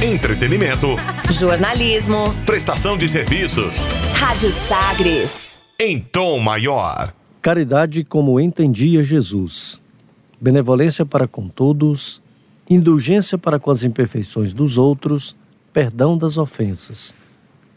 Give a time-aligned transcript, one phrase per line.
[0.00, 0.86] Entretenimento.
[1.28, 2.32] Jornalismo.
[2.46, 3.88] Prestação de serviços.
[4.14, 5.58] Rádio Sagres.
[5.80, 7.12] Em tom maior.
[7.42, 9.82] Caridade como entendia Jesus.
[10.40, 12.22] Benevolência para com todos.
[12.70, 15.34] Indulgência para com as imperfeições dos outros.
[15.72, 17.12] Perdão das ofensas.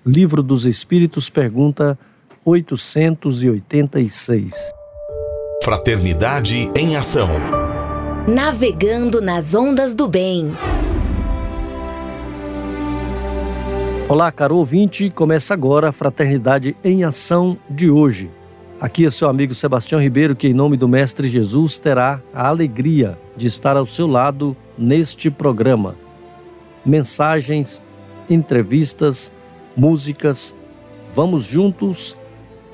[0.06, 1.98] Livro dos Espíritos, pergunta
[2.46, 4.54] 886.
[5.64, 7.30] Fraternidade em ação.
[8.28, 10.52] Navegando nas ondas do bem.
[14.12, 18.30] Olá, caro ouvinte, começa agora a Fraternidade em Ação de hoje.
[18.78, 23.18] Aqui é seu amigo Sebastião Ribeiro, que em nome do Mestre Jesus terá a alegria
[23.38, 25.96] de estar ao seu lado neste programa.
[26.86, 27.82] Mensagens,
[28.30, 29.34] entrevistas,
[29.78, 30.54] músicas,
[31.16, 32.18] vamos juntos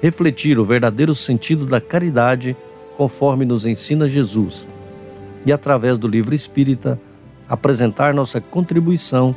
[0.01, 2.57] refletir o verdadeiro sentido da caridade
[2.97, 4.67] conforme nos ensina Jesus
[5.45, 6.99] e, através do livro espírita,
[7.47, 9.35] apresentar nossa contribuição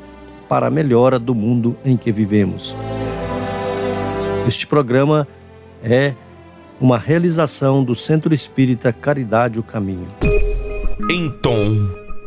[0.50, 2.76] para a melhora do mundo em que vivemos.
[4.48, 5.28] Este programa
[5.80, 6.12] é
[6.80, 10.08] uma realização do Centro Espírita Caridade o Caminho.
[11.08, 11.76] Em tom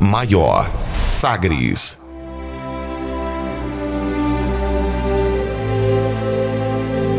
[0.00, 0.70] maior.
[1.10, 2.00] Sagres.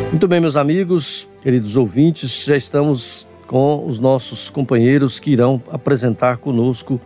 [0.10, 6.38] Muito bem, meus amigos, queridos ouvintes, já estamos com os nossos companheiros que irão apresentar
[6.38, 7.00] conosco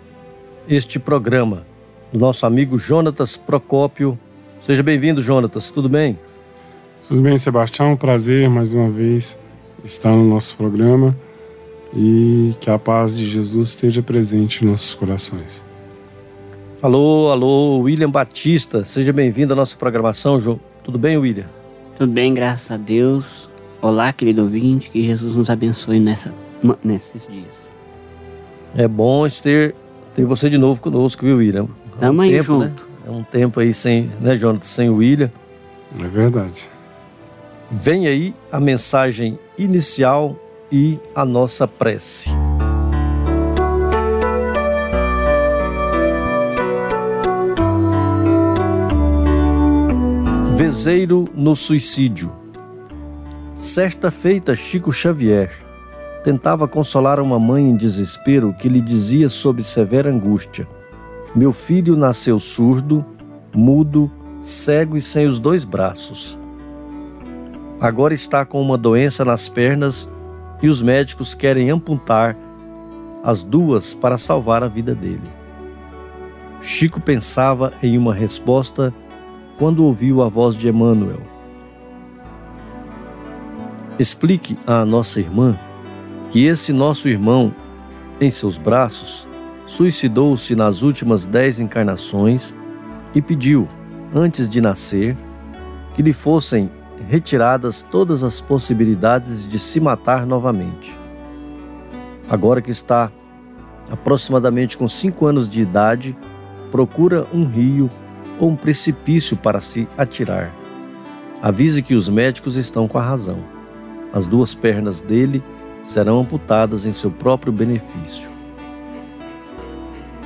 [0.69, 1.68] este programa.
[2.11, 4.17] Do nosso amigo Jonatas Procópio.
[4.61, 6.17] Seja bem-vindo, Jonatas, tudo bem?
[7.07, 7.95] Tudo bem, Sebastião?
[7.95, 9.37] Prazer mais uma vez
[9.83, 11.15] estar no nosso programa
[11.95, 15.61] e que a paz de Jesus esteja presente em nossos corações.
[16.81, 20.59] Alô, alô, William Batista, seja bem-vindo à nossa programação, João.
[20.83, 21.47] Tudo bem, William?
[21.95, 23.47] Tudo bem, graças a Deus.
[23.81, 26.33] Olá, querido ouvinte, que Jesus nos abençoe nessa,
[26.83, 27.69] nesses dias.
[28.75, 29.75] É bom ter,
[30.15, 31.67] ter você de novo conosco, viu, William?
[31.99, 32.83] Tamo aí tempo, junto.
[32.83, 32.89] Né?
[33.07, 35.31] É um tempo aí sem, né, Jonathan, sem o William.
[35.99, 36.69] É verdade.
[37.71, 40.35] Vem aí a mensagem inicial
[40.71, 42.29] e a nossa prece.
[50.55, 52.31] Vezeiro no suicídio.
[53.57, 55.51] Certa feita, Chico Xavier
[56.23, 60.67] tentava consolar uma mãe em desespero que lhe dizia sob severa angústia:
[61.35, 63.05] Meu filho nasceu surdo,
[63.53, 66.37] mudo, cego e sem os dois braços.
[67.79, 70.11] Agora está com uma doença nas pernas
[70.61, 72.35] e os médicos querem amputar
[73.23, 75.29] as duas para salvar a vida dele.
[76.61, 78.93] Chico pensava em uma resposta
[79.57, 81.21] quando ouviu a voz de Emmanuel.
[83.97, 85.57] Explique à nossa irmã
[86.31, 87.53] que esse nosso irmão,
[88.19, 89.27] em seus braços,
[89.69, 92.55] suicidou-se nas últimas dez encarnações
[93.13, 93.67] e pediu,
[94.13, 95.15] antes de nascer,
[95.93, 96.71] que lhe fossem
[97.07, 100.97] retiradas todas as possibilidades de se matar novamente.
[102.27, 103.11] Agora que está
[103.91, 106.17] aproximadamente com cinco anos de idade,
[106.71, 107.91] procura um rio
[108.39, 110.51] ou um precipício para se atirar.
[111.43, 113.39] Avise que os médicos estão com a razão.
[114.11, 115.43] As duas pernas dele
[115.83, 118.38] serão amputadas em seu próprio benefício.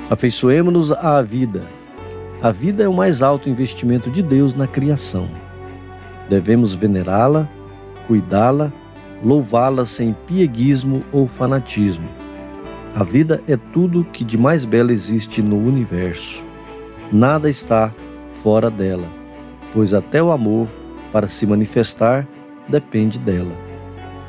[0.09, 1.63] Afeiçoemo-nos à vida.
[2.41, 5.29] A vida é o mais alto investimento de Deus na criação.
[6.29, 7.47] Devemos venerá-la,
[8.05, 8.71] cuidá-la,
[9.23, 12.07] louvá-la sem pieguismo ou fanatismo.
[12.93, 16.43] A vida é tudo que de mais belo existe no universo.
[17.11, 17.93] Nada está
[18.43, 19.07] fora dela,
[19.73, 20.67] pois até o amor,
[21.13, 22.27] para se manifestar,
[22.67, 23.55] depende dela.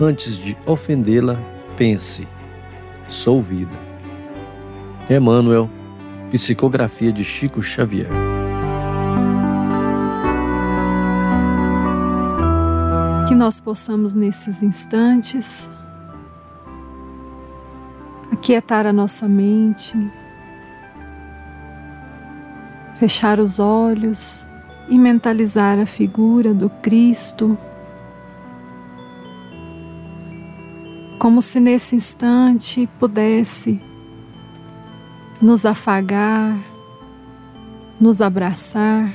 [0.01, 1.37] Antes de ofendê-la,
[1.77, 2.29] pense:
[3.09, 3.94] sou vida.
[5.09, 5.69] Emmanuel,
[6.31, 8.09] Psicografia de Chico Xavier.
[13.29, 15.71] Que nós possamos, nesses instantes,
[18.33, 19.95] aquietar a nossa mente,
[22.99, 24.47] fechar os olhos
[24.89, 27.59] e mentalizar a figura do Cristo,
[31.19, 33.83] como se nesse instante pudesse
[35.45, 36.59] nos afagar,
[38.01, 39.15] nos abraçar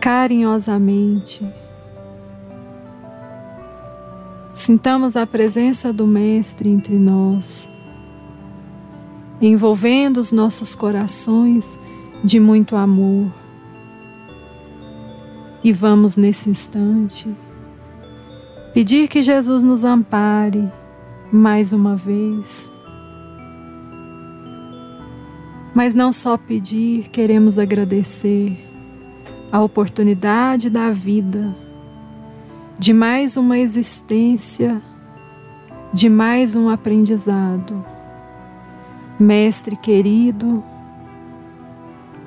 [0.00, 1.48] carinhosamente.
[4.52, 7.68] Sintamos a presença do Mestre entre nós,
[9.40, 11.78] envolvendo os nossos corações
[12.24, 13.32] de muito amor.
[15.62, 17.32] E vamos nesse instante
[18.74, 20.68] pedir que Jesus nos ampare
[21.30, 22.68] mais uma vez
[25.82, 28.54] Mas não só pedir, queremos agradecer
[29.50, 31.56] a oportunidade da vida,
[32.78, 34.78] de mais uma existência,
[35.90, 37.82] de mais um aprendizado.
[39.18, 40.62] Mestre querido,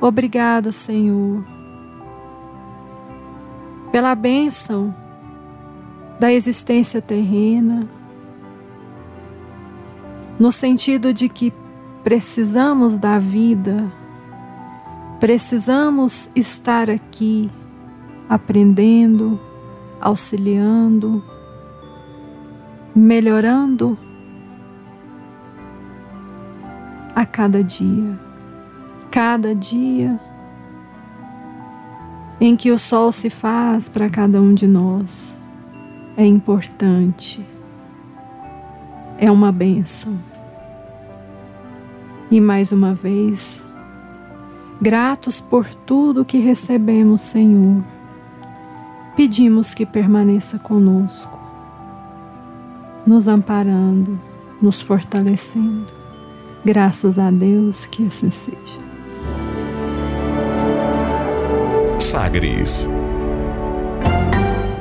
[0.01, 1.45] obrigada, Senhor,
[3.91, 4.91] pela bênção
[6.19, 7.87] da existência terrena,
[10.39, 11.53] no sentido de que
[12.03, 13.91] precisamos da vida,
[15.19, 17.49] precisamos estar aqui
[18.29, 19.39] aprendendo,
[20.01, 21.23] auxiliando,
[22.95, 23.97] melhorando
[27.15, 28.19] a cada dia.
[29.09, 30.19] Cada dia
[32.41, 35.35] em que o sol se faz para cada um de nós
[36.17, 37.45] é importante,
[39.17, 40.32] é uma benção.
[42.33, 43.63] E mais uma vez,
[44.81, 47.83] gratos por tudo que recebemos, Senhor,
[49.15, 51.39] pedimos que permaneça conosco,
[53.05, 54.19] nos amparando,
[54.59, 55.85] nos fortalecendo.
[56.65, 58.79] Graças a Deus que assim seja.
[61.99, 62.89] Sagres.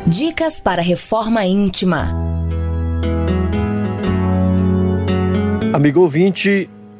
[0.07, 2.17] Dicas para reforma íntima.
[5.75, 6.71] Amigo ouvinte,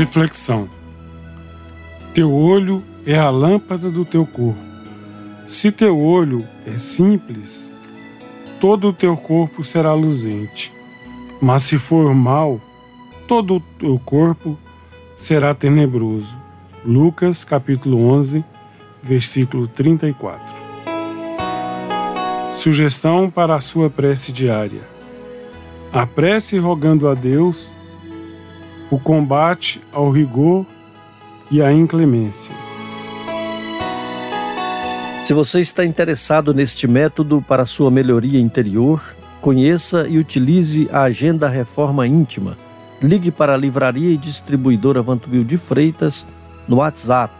[0.00, 0.66] Reflexão:
[2.14, 4.58] Teu olho é a lâmpada do teu corpo.
[5.46, 7.70] Se teu olho é simples,
[8.58, 10.72] todo o teu corpo será luzente.
[11.38, 12.58] Mas se for mau,
[13.28, 14.58] todo o teu corpo
[15.18, 16.34] será tenebroso.
[16.82, 18.42] Lucas capítulo 11,
[19.02, 20.62] versículo 34.
[22.52, 24.80] Sugestão para a sua prece diária.
[25.92, 27.78] A prece rogando a Deus
[28.90, 30.66] o combate ao rigor
[31.50, 32.54] e à inclemência.
[35.24, 39.00] Se você está interessado neste método para sua melhoria interior,
[39.40, 42.58] conheça e utilize a Agenda Reforma Íntima.
[43.00, 46.26] Ligue para a Livraria e Distribuidora Vantubil de Freitas
[46.66, 47.32] no WhatsApp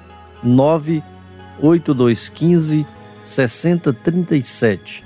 [0.43, 2.87] 98215
[3.25, 5.05] 6037.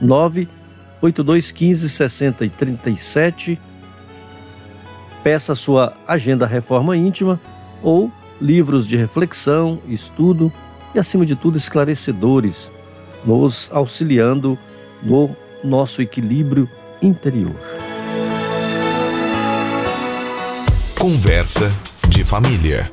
[0.00, 3.58] 98215 6037
[5.26, 7.40] peça sua agenda Reforma Íntima
[7.82, 10.52] ou livros de reflexão, estudo
[10.94, 12.70] e, acima de tudo, esclarecedores,
[13.24, 14.56] nos auxiliando
[15.02, 15.34] no
[15.64, 16.70] nosso equilíbrio
[17.02, 17.56] interior.
[20.96, 21.72] Conversa
[22.08, 22.88] de família.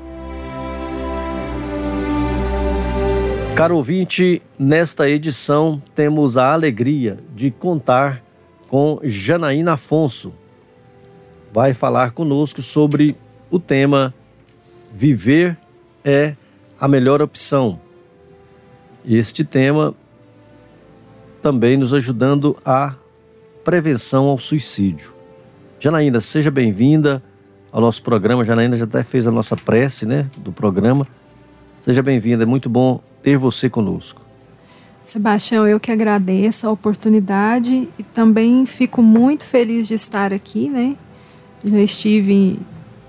[3.56, 8.24] Caro ouvinte, nesta edição temos a alegria de contar
[8.68, 10.34] com Janaína Afonso,
[11.54, 13.16] vai falar conosco sobre
[13.52, 14.12] o tema
[14.92, 15.56] Viver
[16.04, 16.36] é
[16.80, 17.80] a melhor opção.
[19.06, 19.94] Este tema
[21.42, 22.96] também nos ajudando a
[23.64, 25.14] prevenção ao suicídio.
[25.80, 27.22] Janaína, seja bem-vinda
[27.72, 28.44] ao nosso programa.
[28.44, 31.08] Janaína já até fez a nossa prece, né, do programa.
[31.80, 34.22] Seja bem-vinda, é muito bom ter você conosco.
[35.04, 40.96] Sebastião, eu que agradeço a oportunidade e também fico muito feliz de estar aqui, né,
[41.64, 42.60] já estive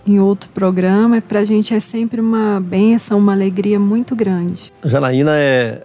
[0.07, 4.73] em outro programa, para a gente é sempre uma benção, uma alegria muito grande.
[4.85, 5.83] Janaína é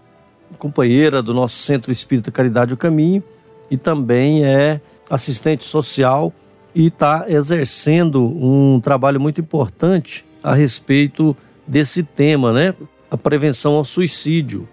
[0.58, 3.24] companheira do nosso Centro Espírita Caridade o Caminho
[3.72, 6.34] e também é assistente social
[6.76, 11.36] e está exercendo um trabalho muito importante a respeito
[11.66, 12.76] desse tema, né?
[13.10, 14.68] A prevenção ao suicídio.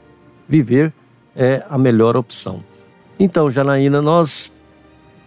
[0.49, 0.93] Viver
[1.35, 2.63] é a melhor opção.
[3.19, 4.53] Então, Janaína, nós,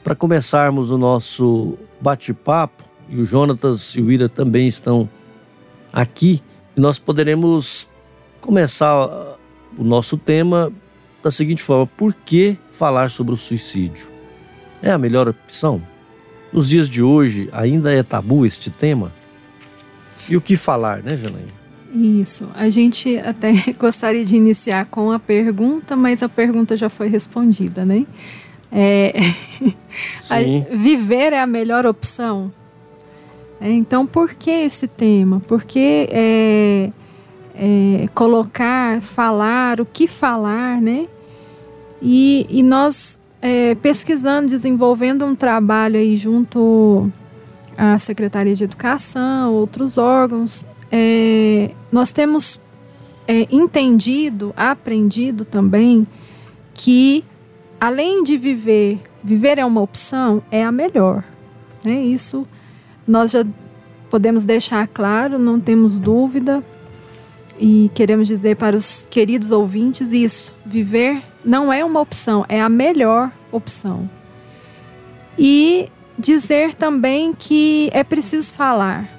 [0.03, 5.09] para começarmos o nosso bate-papo, e o Jonatas e o Ira também estão
[5.91, 6.41] aqui,
[6.75, 7.89] nós poderemos
[8.39, 9.37] começar
[9.77, 10.71] o nosso tema
[11.23, 14.07] da seguinte forma: por que falar sobre o suicídio?
[14.81, 15.81] É a melhor opção?
[16.53, 19.11] Nos dias de hoje ainda é tabu este tema?
[20.27, 21.59] E o que falar, né, Janaína?
[21.93, 22.49] Isso.
[22.53, 27.83] A gente até gostaria de iniciar com a pergunta, mas a pergunta já foi respondida,
[27.83, 28.05] né?
[28.71, 29.13] É,
[30.71, 32.51] viver é a melhor opção.
[33.59, 33.71] Né?
[33.71, 35.39] Então, por que esse tema?
[35.41, 36.91] Por que é,
[37.55, 41.07] é, colocar, falar, o que falar, né?
[42.01, 47.11] E, e nós é, pesquisando, desenvolvendo um trabalho aí junto
[47.77, 52.59] à Secretaria de Educação, outros órgãos, é, nós temos
[53.27, 56.07] é, entendido, aprendido também
[56.73, 57.23] que
[57.79, 61.23] além de viver, viver é uma opção, é a melhor.
[61.83, 62.01] Né?
[62.01, 62.47] Isso
[63.07, 63.45] nós já
[64.09, 66.63] podemos deixar claro, não temos dúvida.
[67.59, 72.69] E queremos dizer para os queridos ouvintes isso: viver não é uma opção, é a
[72.69, 74.09] melhor opção.
[75.37, 79.17] E dizer também que é preciso falar.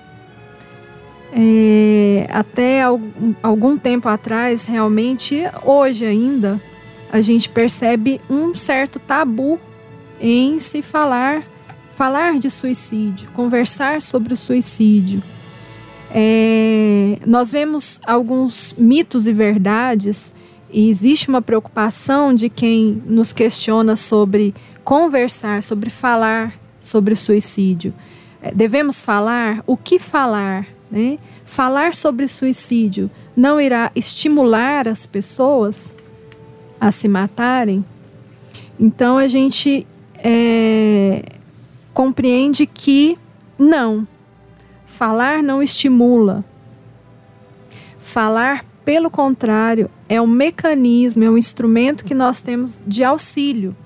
[1.32, 6.60] É, até algum, algum tempo atrás, realmente, hoje ainda,
[7.12, 9.58] a gente percebe um certo tabu
[10.20, 11.42] em se falar,
[11.96, 15.22] falar de suicídio, conversar sobre o suicídio.
[16.12, 20.34] É, nós vemos alguns mitos e verdades
[20.72, 27.92] e existe uma preocupação de quem nos questiona sobre conversar, sobre falar sobre suicídio.
[28.40, 31.18] É, devemos falar o que falar, né?
[31.44, 35.92] Falar sobre suicídio não irá estimular as pessoas
[36.80, 37.84] a se matarem?
[38.78, 41.22] Então a gente é,
[41.92, 43.18] compreende que
[43.58, 44.06] não.
[44.86, 46.44] Falar não estimula.
[47.98, 53.76] Falar, pelo contrário, é um mecanismo, é um instrumento que nós temos de auxílio.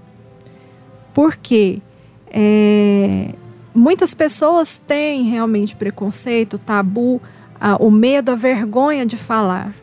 [1.12, 1.82] Porque
[2.28, 3.34] é,
[3.74, 7.20] muitas pessoas têm realmente preconceito, tabu,
[7.60, 9.74] a, o medo, a vergonha de falar.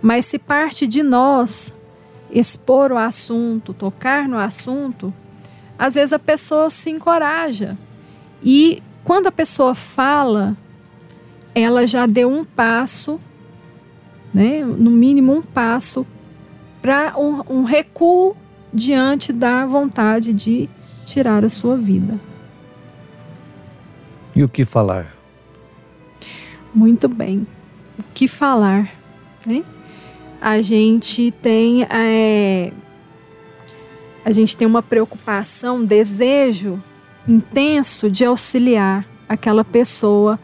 [0.00, 1.74] Mas se parte de nós
[2.32, 5.12] expor o assunto, tocar no assunto,
[5.78, 7.76] às vezes a pessoa se encoraja.
[8.42, 10.56] E quando a pessoa fala,
[11.54, 13.20] ela já deu um passo,
[14.32, 16.06] né, no mínimo um passo,
[16.80, 18.34] para um, um recuo
[18.72, 20.68] diante da vontade de
[21.04, 22.18] tirar a sua vida.
[24.34, 25.14] E o que falar?
[26.74, 27.46] Muito bem.
[27.98, 28.90] O que falar?
[29.46, 29.62] Né?
[30.42, 32.72] A gente tem é,
[34.24, 36.82] a gente tem uma preocupação, um desejo
[37.28, 40.40] intenso de auxiliar aquela pessoa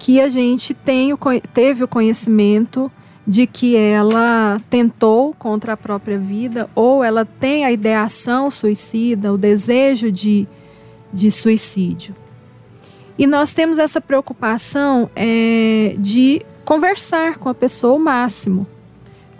[0.00, 1.18] que a gente tem o,
[1.54, 2.90] teve o conhecimento
[3.24, 9.38] de que ela tentou contra a própria vida ou ela tem a ideação suicida, o
[9.38, 10.48] desejo de,
[11.12, 12.16] de suicídio.
[13.16, 18.66] E nós temos essa preocupação é, de conversar com a pessoa o máximo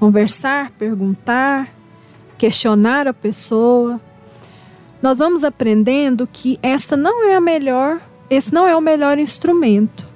[0.00, 1.68] conversar, perguntar,
[2.38, 4.00] questionar a pessoa.
[5.02, 10.08] Nós vamos aprendendo que esta não é a melhor, esse não é o melhor instrumento.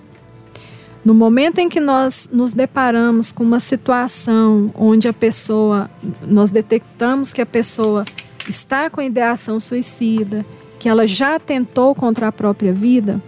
[1.05, 5.91] No momento em que nós nos deparamos com uma situação onde a pessoa,
[6.23, 8.07] nós detectamos que a pessoa
[8.49, 10.47] está com ideação suicida,
[10.79, 13.21] que ela já tentou contra a própria vida,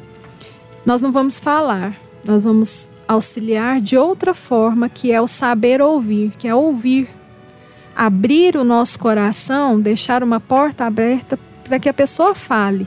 [0.86, 6.32] nós não vamos falar, nós vamos auxiliar de outra forma, que é o saber ouvir,
[6.38, 7.08] que é ouvir.
[7.94, 12.86] Abrir o nosso coração, deixar uma porta aberta para que a pessoa fale.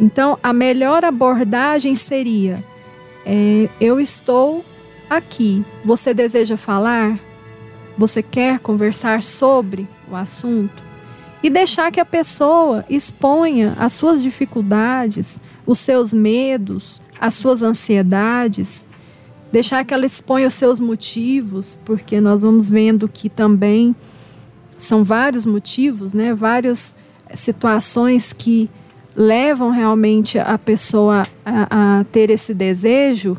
[0.00, 2.62] Então, a melhor abordagem seria:
[3.24, 4.64] é, eu estou
[5.08, 5.64] aqui.
[5.84, 7.18] Você deseja falar?
[7.96, 10.82] Você quer conversar sobre o assunto?
[11.42, 18.86] E deixar que a pessoa exponha as suas dificuldades, os seus medos, as suas ansiedades,
[19.52, 23.94] deixar que ela exponha os seus motivos, porque nós vamos vendo que também
[24.78, 26.34] são vários motivos, né?
[26.34, 26.96] Várias
[27.34, 28.68] situações que
[29.14, 33.36] levam realmente a pessoa a, a ter esse desejo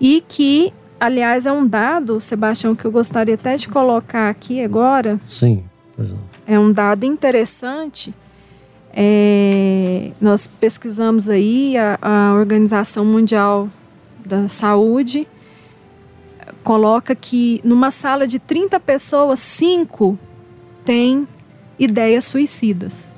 [0.00, 5.20] e que, aliás, é um dado, Sebastião, que eu gostaria até de colocar aqui agora.
[5.24, 5.64] Sim.
[6.46, 8.12] É um dado interessante.
[8.92, 13.68] É, nós pesquisamos aí a, a Organização Mundial
[14.24, 15.26] da Saúde
[16.62, 20.18] coloca que numa sala de 30 pessoas, 5
[20.84, 21.26] têm
[21.78, 23.08] ideias suicidas.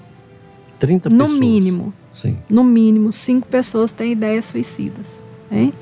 [0.78, 1.32] 30 no pessoas?
[1.32, 1.94] No mínimo.
[2.12, 2.38] Sim.
[2.48, 5.20] No mínimo, 5 pessoas têm ideias suicidas.
[5.50, 5.72] Né?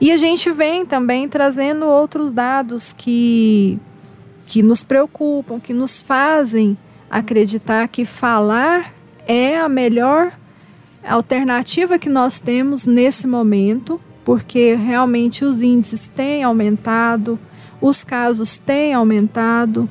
[0.00, 3.78] E a gente vem também trazendo outros dados que,
[4.46, 6.76] que nos preocupam, que nos fazem
[7.10, 8.92] acreditar que falar
[9.26, 10.32] é a melhor
[11.06, 17.38] alternativa que nós temos nesse momento porque realmente os índices têm aumentado,
[17.80, 19.88] os casos têm aumentado,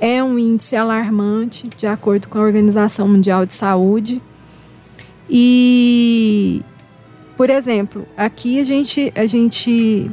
[0.00, 4.22] é um índice alarmante, de acordo com a Organização Mundial de Saúde.
[5.28, 6.62] E
[7.38, 10.10] por exemplo, aqui a gente, a gente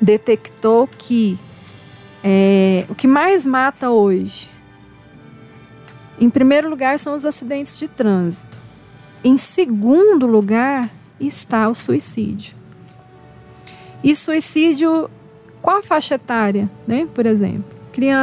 [0.00, 1.36] detectou que
[2.22, 4.48] é, o que mais mata hoje,
[6.20, 8.56] em primeiro lugar, são os acidentes de trânsito.
[9.24, 12.54] Em segundo lugar está o suicídio.
[14.02, 15.10] E suicídio,
[15.60, 17.06] qual a faixa etária, né?
[17.14, 17.64] Por exemplo,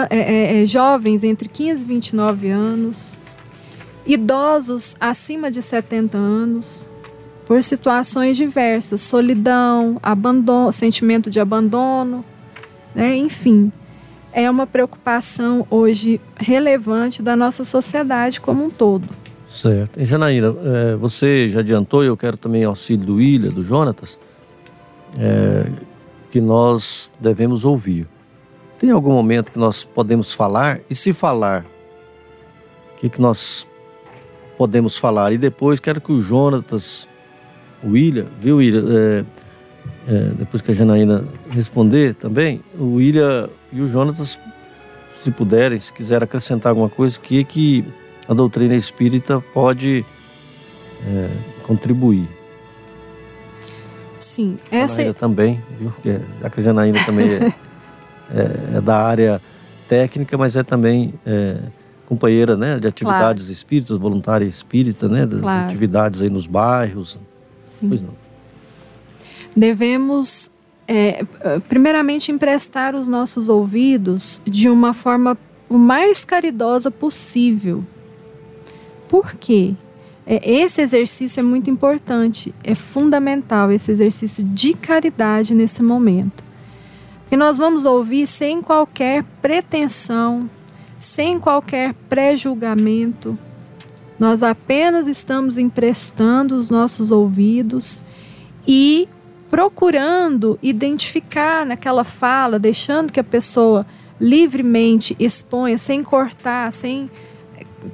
[0.09, 3.17] é, é, é, jovens entre 15 e 29 anos,
[4.05, 6.87] idosos acima de 70 anos,
[7.45, 12.25] por situações diversas, solidão, abandono, sentimento de abandono,
[12.95, 13.15] né?
[13.15, 13.71] enfim.
[14.33, 19.07] É uma preocupação hoje relevante da nossa sociedade como um todo.
[19.47, 19.99] Certo.
[19.99, 24.19] E Janaína, é, você já adiantou, e eu quero também auxílio do William, do Jonatas,
[25.17, 25.65] é,
[26.31, 28.07] que nós devemos ouvir.
[28.79, 30.81] Tem algum momento que nós podemos falar?
[30.89, 31.65] E se falar,
[32.93, 33.67] o que, que nós
[34.57, 35.31] podemos falar?
[35.31, 37.07] E depois quero que o Jonatas
[37.83, 38.85] o William, viu, William?
[38.89, 39.25] É,
[40.07, 44.39] é, depois que a Janaína responder também, o William e o Jonatas,
[45.21, 47.85] se puderem, se quiserem acrescentar alguma coisa, que que
[48.27, 50.05] a doutrina espírita pode
[51.05, 51.29] é,
[51.63, 52.36] contribuir.
[54.27, 55.89] Sim, essa Janaína também, viu?
[55.89, 57.45] Porque, já que a Janaína também é,
[58.35, 59.41] é, é, da área
[59.87, 61.59] técnica, mas é também é,
[62.05, 63.53] companheira né, de atividades claro.
[63.53, 65.65] espíritas, voluntária espírita, né, das claro.
[65.65, 67.21] atividades aí nos bairros,
[67.63, 67.87] Sim.
[67.87, 68.13] Pois não.
[69.55, 70.51] Devemos,
[70.85, 71.23] é,
[71.69, 75.37] primeiramente, emprestar os nossos ouvidos de uma forma
[75.69, 77.81] o mais caridosa possível.
[79.07, 79.73] Por quê?
[80.29, 86.43] É, esse exercício é muito importante, é fundamental esse exercício de caridade nesse momento.
[87.21, 90.49] Porque nós vamos ouvir sem qualquer pretensão,
[90.99, 93.37] sem qualquer pré-julgamento,
[94.19, 98.03] nós apenas estamos emprestando os nossos ouvidos
[98.67, 99.07] e
[99.49, 103.85] procurando identificar naquela fala, deixando que a pessoa
[104.19, 107.09] livremente exponha, sem cortar, sem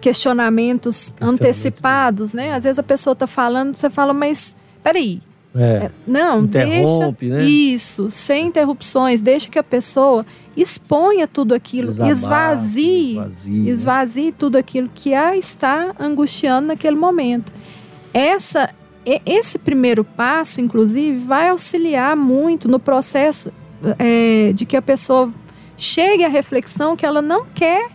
[0.02, 2.54] questionamentos antecipados, né?
[2.54, 5.22] Às vezes a pessoa está falando, você fala, mas peraí,
[5.56, 7.50] é, é, não, interrompe, deixa né?
[7.50, 10.26] isso, sem interrupções, deixa que a pessoa
[10.58, 13.70] exponha tudo aquilo, esvazie, esvazie, né?
[13.70, 14.34] esvazie né?
[14.38, 17.54] tudo aquilo que a está angustiando naquele momento.
[18.12, 18.70] Essa,
[19.06, 23.52] esse primeiro passo, inclusive, vai auxiliar muito no processo
[24.00, 25.32] é, de que a pessoa
[25.78, 27.90] chegue à reflexão que ela não quer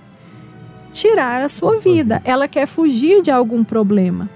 [1.01, 4.29] tirar a sua vida, ela quer fugir de algum problema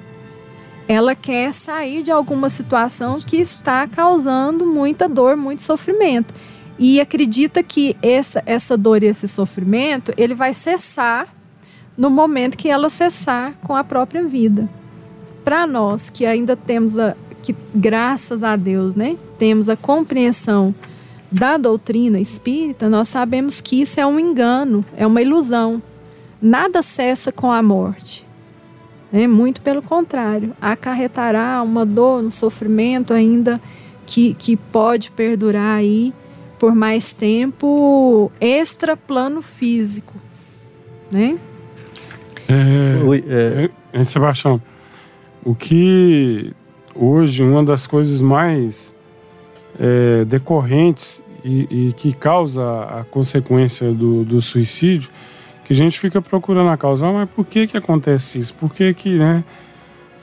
[0.89, 6.35] ela quer sair de alguma situação que está causando muita dor, muito sofrimento.
[6.79, 11.29] E acredita que essa, essa dor e esse sofrimento, ele vai cessar
[11.97, 14.69] no momento que ela cessar com a própria vida.
[15.45, 20.73] Para nós que ainda temos a que graças a Deus, né, temos a compreensão
[21.31, 25.83] da doutrina espírita, nós sabemos que isso é um engano, é uma ilusão.
[26.43, 28.27] Nada cessa com a morte.
[29.13, 29.29] Né?
[29.29, 33.61] Muito pelo contrário, acarretará uma dor, um sofrimento ainda
[34.05, 36.13] que, que pode perdurar aí
[36.59, 40.15] por mais tempo extra plano físico.
[41.11, 41.39] Né?
[42.49, 43.71] É, Oi, é...
[43.93, 44.05] É, é...
[44.05, 44.61] Sebastião,
[45.45, 46.53] o que
[46.95, 48.95] hoje uma das coisas mais
[49.79, 55.11] é, decorrentes e, e, que causa a consequência do, do suicídio
[55.73, 58.55] a gente fica procurando a causa, ah, mas por que que acontece isso?
[58.55, 59.43] Por que que, né?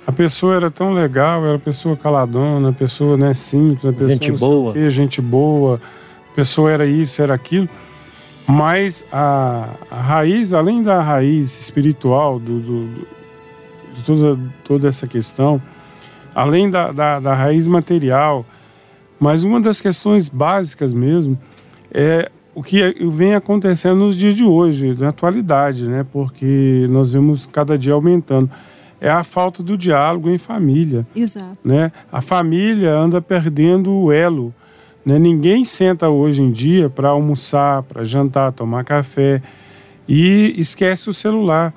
[0.05, 4.31] A pessoa era tão legal, era pessoa caladona, a pessoa, né, simples, a pessoa gente
[4.31, 5.79] boa, que, gente boa,
[6.31, 7.69] a pessoa era isso, era aquilo.
[8.47, 13.07] Mas a, a raiz, além da raiz espiritual do, do, do
[13.93, 15.61] de toda, toda essa questão,
[16.33, 18.45] além da, da, da raiz material,
[19.19, 21.37] mas uma das questões básicas mesmo
[21.91, 26.05] é o que vem acontecendo nos dias de hoje, na atualidade, né?
[26.11, 28.51] Porque nós vemos cada dia aumentando.
[28.99, 31.07] É a falta do diálogo em família.
[31.15, 31.57] Exato.
[31.63, 31.89] Né?
[32.11, 34.53] A família anda perdendo o elo.
[35.05, 35.17] Né?
[35.17, 39.41] Ninguém senta hoje em dia para almoçar, para jantar, tomar café
[40.05, 41.73] e esquece o celular.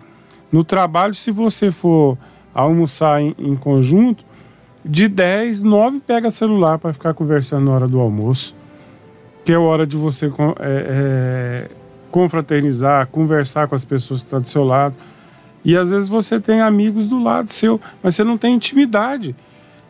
[0.51, 2.19] No trabalho, se você for
[2.53, 4.25] almoçar em, em conjunto,
[4.85, 8.61] de 10, 9 pega celular para ficar conversando na hora do almoço
[9.45, 11.71] que é hora de você é, é,
[12.11, 14.95] confraternizar, conversar com as pessoas que estão do seu lado.
[15.65, 19.35] E às vezes você tem amigos do lado seu, mas você não tem intimidade.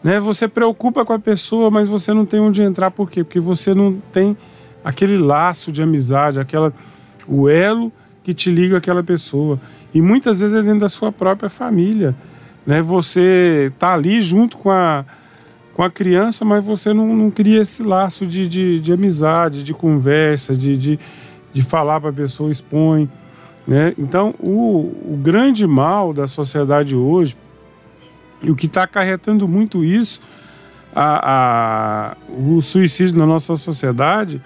[0.03, 0.19] Né?
[0.21, 2.91] Você preocupa com a pessoa, mas você não tem onde entrar.
[2.91, 3.25] Por quê?
[3.25, 4.37] Porque você não tem
[4.85, 6.73] aquele laço de amizade, aquela,
[7.27, 9.61] o elo que te liga àquela pessoa.
[9.95, 12.15] E muitas vezes é dentro da sua própria família.
[12.67, 12.83] Né?
[12.83, 15.05] Você está ali junto com a
[15.75, 19.73] com a criança, mas você não, não cria esse laço de, de, de amizade, de
[19.73, 20.99] conversa, de, de,
[21.53, 23.11] de falar para a pessoa, expõe.
[23.67, 23.95] Né?
[23.97, 27.37] Então, o, o grande mal da sociedade hoje,
[28.43, 30.21] e o que está acarretando muito isso,
[30.95, 34.43] a, a, o suicídio na nossa sociedade,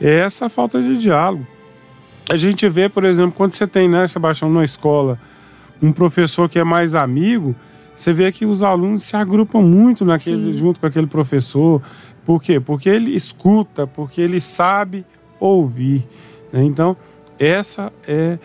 [0.00, 1.46] é essa falta de diálogo.
[2.30, 5.18] A gente vê, por exemplo, quando você tem, né, Sebastião, na escola,
[5.82, 7.56] um professor que é mais amigo,
[7.98, 11.82] você vê que os alunos se agrupam muito naquele, junto com aquele professor.
[12.24, 12.60] Por quê?
[12.60, 15.04] Porque ele escuta, porque ele sabe
[15.40, 16.06] ouvir.
[16.52, 16.62] Né?
[16.62, 16.96] Então,
[17.40, 18.38] essa é,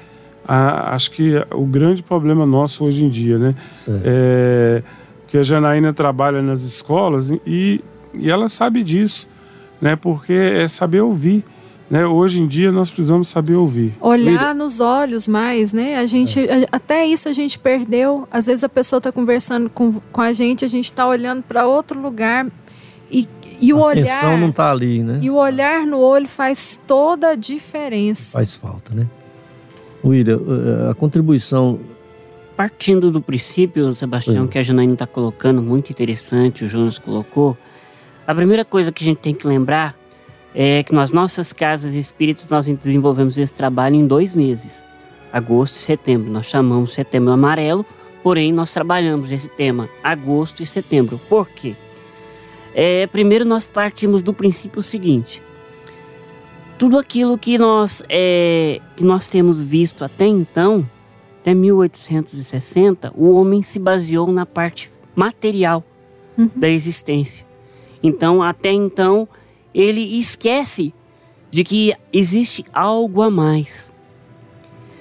[0.47, 3.37] a, acho que, o grande problema nosso hoje em dia.
[3.37, 3.55] Né?
[4.03, 4.81] É,
[5.27, 7.79] que a Janaína trabalha nas escolas e,
[8.15, 9.27] e ela sabe disso,
[9.79, 9.95] né?
[9.95, 11.45] porque é saber ouvir.
[11.89, 12.05] Né?
[12.05, 13.93] Hoje em dia nós precisamos saber ouvir.
[13.99, 14.53] Olhar Mira.
[14.53, 15.97] nos olhos mais, né?
[15.97, 16.67] A gente é.
[16.71, 18.27] até isso a gente perdeu.
[18.31, 21.67] Às vezes a pessoa está conversando com, com a gente, a gente está olhando para
[21.67, 22.47] outro lugar
[23.11, 23.27] e,
[23.59, 24.25] e o a olhar.
[24.25, 25.19] A não está ali, né?
[25.21, 28.33] E o olhar no olho faz toda a diferença.
[28.33, 29.07] Faz falta, né?
[30.03, 31.79] William, eh, a contribuição
[32.55, 37.57] partindo do princípio, Sebastião, que a Janaína está colocando, muito interessante, o Jonas colocou,
[38.27, 39.95] a primeira coisa que a gente tem que lembrar
[40.55, 44.85] é que nas nossas casas espíritas nós desenvolvemos esse trabalho em dois meses,
[45.31, 46.31] agosto e setembro.
[46.31, 47.85] Nós chamamos setembro amarelo,
[48.21, 51.19] porém nós trabalhamos esse tema agosto e setembro.
[51.27, 51.75] Por quê?
[52.75, 55.41] É, primeiro nós partimos do princípio seguinte:
[56.77, 60.87] tudo aquilo que nós, é, que nós temos visto até então,
[61.39, 65.83] até 1860, o homem se baseou na parte material
[66.37, 66.49] uhum.
[66.55, 67.45] da existência.
[68.01, 69.27] Então, até então,
[69.73, 70.93] ele esquece
[71.49, 73.93] de que existe algo a mais.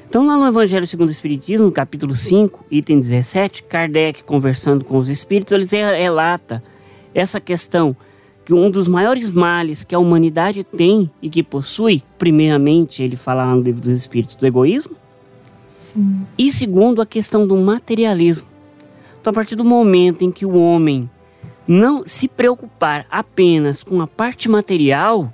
[0.08, 4.98] Então, lá no Evangelho segundo o Espiritismo, no capítulo 5, item 17, Kardec, conversando com
[4.98, 6.62] os espíritos, ele relata
[7.14, 7.96] essa questão
[8.44, 13.44] que um dos maiores males que a humanidade tem e que possui, primeiramente, ele fala
[13.46, 14.96] lá no livro dos Espíritos, do egoísmo,
[15.78, 16.26] Sim.
[16.36, 18.46] e segundo, a questão do materialismo.
[19.20, 21.08] Então, a partir do momento em que o homem
[21.66, 25.32] não se preocupar apenas com a parte material,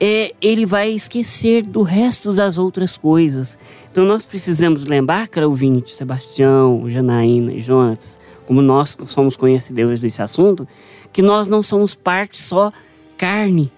[0.00, 3.58] é, ele vai esquecer do resto das outras coisas.
[3.92, 10.22] Então nós precisamos lembrar, cara ouvinte, Sebastião, Janaína e Jonas, como nós somos conhecedores desse
[10.22, 10.66] assunto,
[11.12, 12.72] que nós não somos parte só
[13.16, 13.70] carne,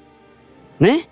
[0.78, 1.04] né?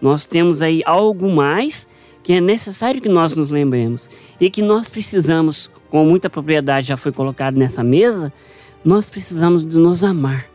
[0.00, 1.88] Nós temos aí algo mais
[2.22, 6.96] que é necessário que nós nos lembremos e que nós precisamos, com muita propriedade já
[6.96, 8.32] foi colocado nessa mesa,
[8.84, 10.46] nós precisamos de nos amar.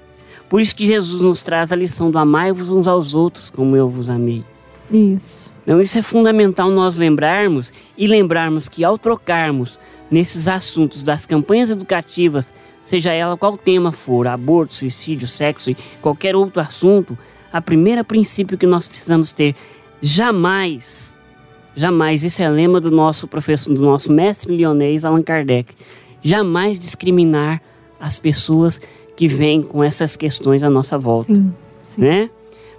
[0.50, 3.90] Por isso que Jesus nos traz a lição do amai-vos uns aos outros como eu
[3.90, 4.44] vos amei.
[4.92, 5.52] Isso.
[5.64, 11.72] Então isso é fundamental nós lembrarmos e lembrarmos que ao trocarmos nesses assuntos das campanhas
[11.72, 17.18] educativas, seja ela qual tema for, aborto, suicídio, sexo e qualquer outro assunto,
[17.52, 19.56] a primeira princípio que nós precisamos ter
[20.02, 21.18] jamais,
[21.76, 25.74] jamais, isso é lema do nosso professor, do nosso mestre leonês Allan Kardec,
[26.22, 27.62] jamais discriminar
[27.99, 28.79] as pessoas
[29.15, 31.34] que vêm com essas questões à nossa volta.
[31.34, 32.01] Sim, sim.
[32.01, 32.29] Né?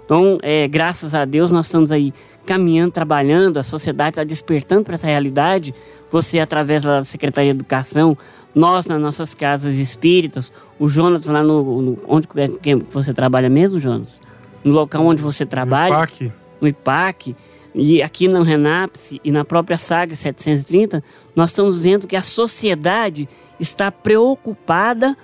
[0.05, 2.13] Então, é, graças a Deus, nós estamos aí
[2.45, 5.75] caminhando, trabalhando, a sociedade está despertando para essa realidade.
[6.09, 8.17] Você, através da Secretaria de Educação,
[8.55, 13.79] nós nas nossas casas espíritas, o Jonas lá no, no onde que você trabalha mesmo,
[13.79, 14.21] Jonas?
[14.63, 15.93] No local onde você trabalha?
[15.93, 16.33] No IPAC.
[16.61, 17.35] No IPAC.
[17.79, 21.03] E aqui no Renapse e na própria Saga 730,
[21.35, 25.15] nós estamos vendo que a sociedade está preocupada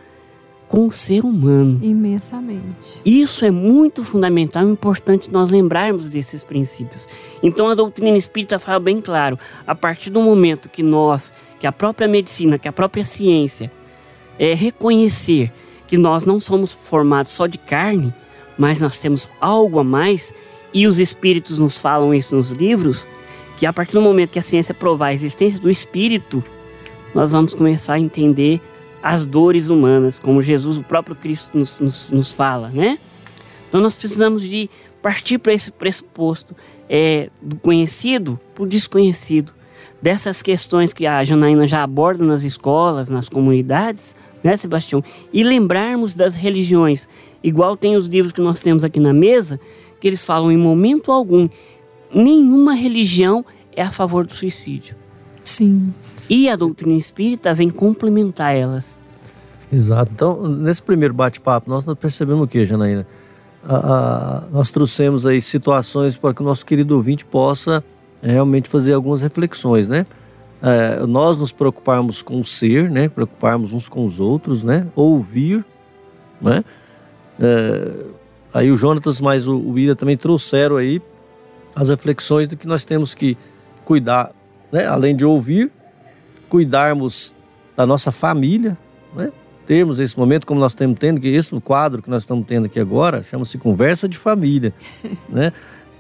[0.68, 1.80] com o ser humano.
[1.82, 3.02] Imensamente.
[3.04, 7.08] Isso é muito fundamental e importante nós lembrarmos desses princípios.
[7.42, 11.72] Então a doutrina espírita fala bem claro: a partir do momento que nós, que a
[11.72, 13.72] própria medicina, que a própria ciência
[14.38, 15.52] é reconhecer
[15.88, 18.14] que nós não somos formados só de carne,
[18.58, 20.34] mas nós temos algo a mais,
[20.74, 23.08] e os espíritos nos falam isso nos livros,
[23.58, 26.44] que a partir do momento que a ciência provar a existência do espírito,
[27.14, 28.60] nós vamos começar a entender
[29.02, 32.98] as dores humanas, como Jesus, o próprio Cristo, nos, nos, nos fala, né?
[33.68, 34.70] Então nós precisamos de
[35.02, 36.56] partir para esse pressuposto
[36.90, 39.54] é, do conhecido para o desconhecido.
[40.02, 45.04] Dessas questões que a Janaína já aborda nas escolas, nas comunidades, né, Sebastião?
[45.32, 47.08] E lembrarmos das religiões.
[47.44, 49.60] Igual tem os livros que nós temos aqui na mesa,
[50.04, 51.48] que eles falam em momento algum,
[52.14, 54.98] nenhuma religião é a favor do suicídio.
[55.46, 55.94] Sim.
[56.30, 59.00] E a doutrina espírita vem complementar elas.
[59.72, 60.12] Exato.
[60.14, 63.08] Então, nesse primeiro bate-papo, nós percebemos o que, Janaína?
[63.64, 67.82] A, a, nós trouxemos aí situações para que o nosso querido ouvinte possa
[68.22, 70.06] realmente fazer algumas reflexões, né?
[70.62, 73.08] É, nós nos preocuparmos com o ser, né?
[73.08, 74.86] Preocuparmos uns com os outros, né?
[74.98, 75.64] Ouvir,
[76.42, 76.62] né?
[77.40, 78.23] É,
[78.54, 81.02] aí o Jonatas mais o, o William também trouxeram aí
[81.76, 83.38] as reflexões de que nós temos que
[83.84, 84.32] cuidar,
[84.72, 84.86] né?
[84.86, 85.72] além de ouvir,
[86.48, 87.34] cuidarmos
[87.76, 88.78] da nossa família,
[89.16, 89.32] né?
[89.66, 92.80] termos esse momento como nós estamos tendo, que esse quadro que nós estamos tendo aqui
[92.80, 94.74] agora chama-se Conversa de Família,
[95.30, 95.52] né?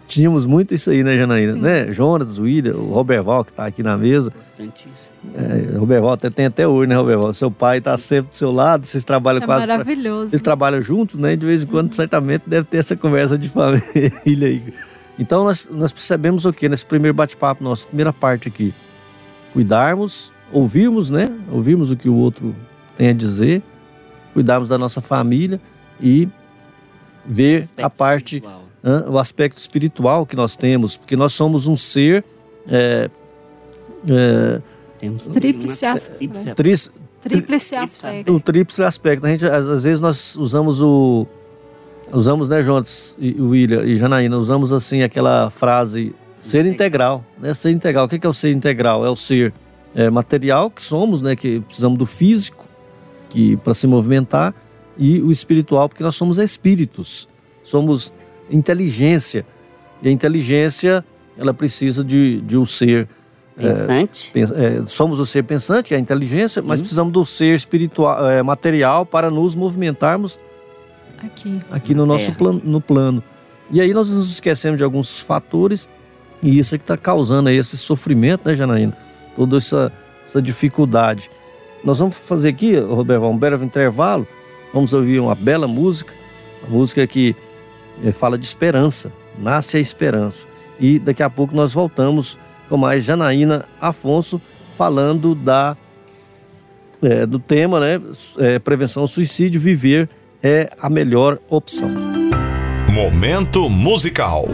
[0.07, 1.53] Tínhamos muito isso aí, né, Janaína?
[1.53, 1.91] Né?
[1.91, 4.31] Jonas, William, o Roberval, que está aqui na mesa.
[4.53, 5.13] Importantíssimo.
[5.35, 7.33] É, Roberval até, tem até hoje, né, Roberval?
[7.33, 9.67] Seu pai está sempre do seu lado, vocês trabalham Isso é quase.
[9.67, 10.35] maravilhoso.
[10.35, 11.35] Eles trabalham juntos, né?
[11.35, 14.63] De vez em quando, certamente, deve ter essa conversa de família aí.
[15.17, 16.67] Então, nós, nós percebemos o quê?
[16.67, 18.73] Nesse primeiro bate-papo, nossa primeira parte aqui.
[19.53, 21.31] Cuidarmos, ouvirmos, né?
[21.49, 22.53] Ouvirmos o que o outro
[22.97, 23.63] tem a dizer,
[24.33, 25.59] cuidarmos da nossa família
[26.01, 26.27] e
[27.25, 28.43] ver a parte,
[29.09, 32.23] o aspecto espiritual que nós temos, porque nós somos um ser
[32.67, 33.09] é,
[34.09, 34.61] é,
[34.99, 36.17] Temos Tríplice uma- aspecto.
[36.17, 36.91] tríplice tris-
[37.21, 38.33] Tríplice Tríplice aspecto.
[38.33, 39.25] o tríplice aspecto.
[39.25, 41.25] A gente, às, às vezes nós usamos o.
[42.11, 47.53] Usamos, né, Jonas e o William e Janaína, usamos assim aquela frase ser integral, né?
[47.53, 48.05] Ser integral.
[48.05, 49.05] O que que é o ser integral?
[49.05, 49.53] É o ser
[49.95, 51.33] é, material que somos, né?
[51.35, 52.65] Que precisamos do físico
[53.29, 54.53] que para se movimentar
[54.97, 57.27] e o espiritual porque nós somos espíritos,
[57.63, 58.11] somos
[58.49, 59.45] inteligência
[60.01, 61.03] e a inteligência
[61.37, 63.07] ela precisa de, de um ser
[63.55, 64.31] Pensante.
[64.33, 68.27] Pens- é, somos o ser pensante, que é a inteligência, mas precisamos do ser espiritual,
[68.27, 70.39] é, material para nos movimentarmos
[71.23, 71.61] Aqui.
[71.69, 72.37] aqui no nosso Terra.
[72.37, 73.23] plano, no plano.
[73.69, 75.87] E aí nós nos esquecemos de alguns fatores
[76.41, 78.97] e isso é que está causando aí esse sofrimento, né, Janaína?
[79.35, 79.91] Toda essa,
[80.25, 81.29] essa dificuldade.
[81.83, 84.27] Nós vamos fazer aqui, Roberto, um breve intervalo.
[84.73, 86.11] Vamos ouvir uma bela música,
[86.67, 87.35] uma música que
[88.11, 90.47] fala de esperança, nasce a esperança.
[90.79, 94.41] E daqui a pouco nós voltamos com mais Janaína Afonso
[94.75, 95.77] falando da
[97.01, 98.01] eh, do tema, né,
[98.39, 100.09] eh, prevenção ao suicídio, viver
[100.41, 101.89] é a melhor opção.
[102.89, 104.47] Momento musical.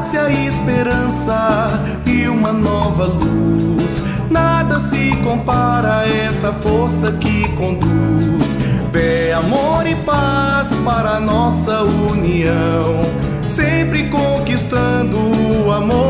[0.00, 1.68] Dia nasce a esperança
[2.06, 4.02] e uma nova luz.
[4.30, 8.56] Nada se compara a essa força que conduz.
[8.92, 13.02] Fé, amor e paz para nossa união.
[13.46, 16.09] Sempre conquistando o amor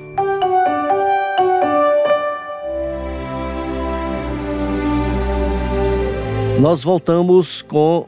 [6.61, 8.05] Nós voltamos com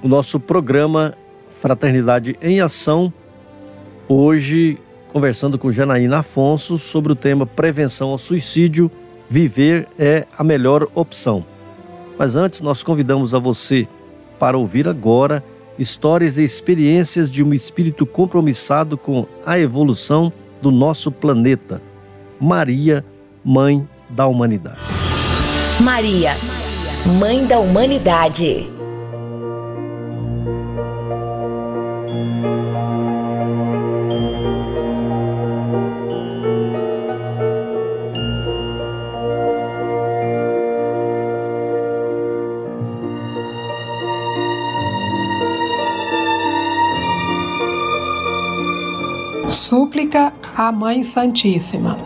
[0.00, 1.12] o nosso programa
[1.60, 3.12] Fraternidade em Ação.
[4.08, 4.78] Hoje,
[5.12, 8.88] conversando com Janaína Afonso sobre o tema Prevenção ao Suicídio.
[9.28, 11.44] Viver é a melhor opção.
[12.16, 13.88] Mas antes, nós convidamos a você
[14.38, 15.42] para ouvir agora
[15.76, 21.82] histórias e experiências de um espírito compromissado com a evolução do nosso planeta.
[22.40, 23.04] Maria,
[23.44, 24.78] Mãe da Humanidade.
[25.80, 26.36] Maria,
[27.06, 28.68] Mãe da Humanidade.
[49.48, 51.96] Súplica à Mãe Santíssima,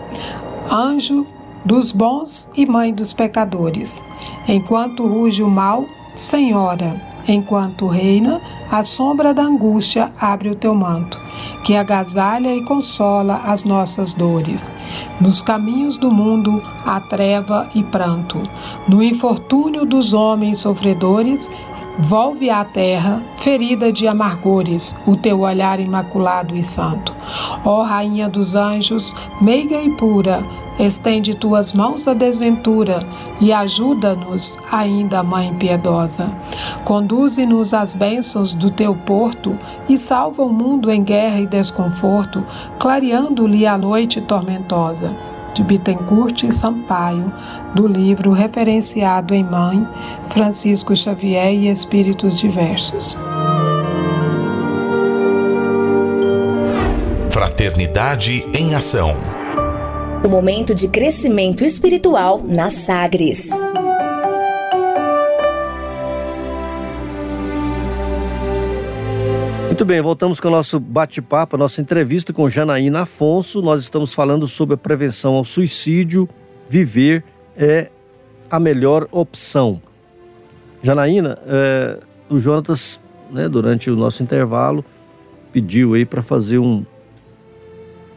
[0.71, 1.27] anjo
[1.65, 4.05] dos bons e mãe dos pecadores.
[4.51, 11.21] Enquanto ruge o mal, Senhora, enquanto reina, a sombra da angústia abre o teu manto,
[11.63, 14.75] que agasalha e consola as nossas dores.
[15.21, 18.43] Nos caminhos do mundo há treva e pranto.
[18.89, 21.49] No infortúnio dos homens sofredores,
[21.99, 27.15] Volve à terra, ferida de amargores, o teu olhar imaculado e santo.
[27.63, 30.43] Ó Rainha dos anjos, meiga e pura,
[30.87, 33.07] estende tuas mãos à desventura
[33.41, 36.27] e ajuda-nos, ainda, Mãe piedosa.
[36.85, 39.55] Conduze-nos às bênçãos do teu porto
[39.89, 42.45] e salva o mundo em guerra e desconforto,
[42.79, 45.15] clareando-lhe a noite tormentosa
[45.55, 47.33] de Bittencourt e Sampaio,
[47.75, 49.87] do livro referenciado em Mãe,
[50.29, 53.17] Francisco Xavier e Espíritos Diversos.
[57.31, 59.40] Fraternidade em Ação.
[60.23, 63.49] O momento de crescimento espiritual na Sagres.
[69.67, 73.63] Muito bem, voltamos com o nosso bate-papo, nossa entrevista com Janaína Afonso.
[73.63, 76.29] Nós estamos falando sobre a prevenção ao suicídio.
[76.69, 77.25] Viver
[77.57, 77.89] é
[78.51, 79.81] a melhor opção.
[80.83, 81.99] Janaína, é,
[82.29, 83.01] o Jonatas,
[83.31, 84.85] né, durante o nosso intervalo,
[85.51, 86.85] pediu aí para fazer um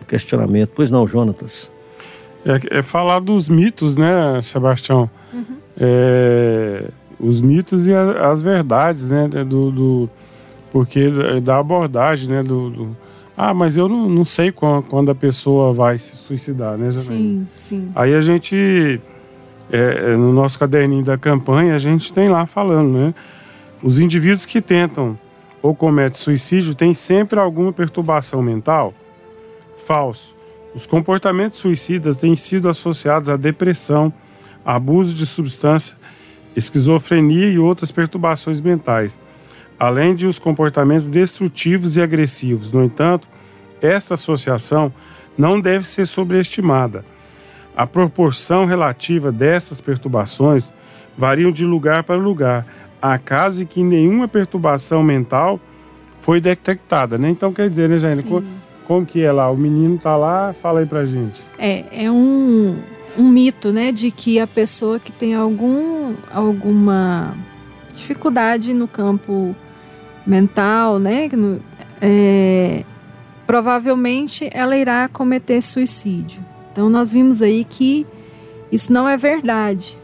[0.06, 0.72] questionamento.
[0.76, 1.72] Pois não, Jonatas?
[2.46, 5.10] É, é falar dos mitos, né, Sebastião?
[5.80, 6.90] É,
[7.20, 10.10] os mitos e a- as verdades, né, do, do-
[10.72, 11.10] porque
[11.42, 12.98] da abordagem, né, do, do-
[13.36, 17.00] ah, mas eu não, não sei quando, quando a pessoa vai se suicidar, né, Janaína?
[17.00, 17.92] Sim, sim.
[17.96, 19.02] Aí a gente,
[19.72, 23.14] é, é, no nosso caderninho da campanha, a gente tem lá falando, né?
[23.82, 25.18] Os indivíduos que tentam
[25.62, 28.94] ou cometem suicídio têm sempre alguma perturbação mental?
[29.76, 30.36] Falso.
[30.76, 34.12] Os comportamentos suicidas têm sido associados à depressão,
[34.66, 35.96] abuso de substância,
[36.56, 39.18] esquizofrenia e outras perturbações mentais.
[39.80, 42.72] além de os comportamentos destrutivos e agressivos.
[42.72, 43.28] No entanto,
[43.82, 44.94] esta associação
[45.38, 47.04] não deve ser sobreestimada.
[47.76, 50.72] A proporção relativa dessas perturbações
[51.18, 52.66] variam de lugar para lugar.
[53.02, 55.60] Há casos em que nenhuma perturbação mental
[56.20, 57.30] foi detectada, né?
[57.30, 58.24] Então quer dizer, né, Jaina?
[58.24, 58.46] Como,
[58.86, 59.50] como que é lá?
[59.50, 61.42] O menino tá lá, fala aí pra gente.
[61.58, 62.78] É, é um,
[63.18, 67.36] um mito, né, de que a pessoa que tem algum, alguma
[67.94, 69.56] dificuldade no campo
[70.26, 71.30] mental, né,
[72.02, 72.84] é,
[73.46, 76.42] provavelmente ela irá cometer suicídio.
[76.72, 78.06] Então nós vimos aí que
[78.72, 79.98] isso não é verdade.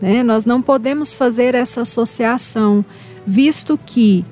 [0.00, 0.22] Né?
[0.22, 2.84] Nós não podemos fazer essa associação,
[3.26, 4.24] visto que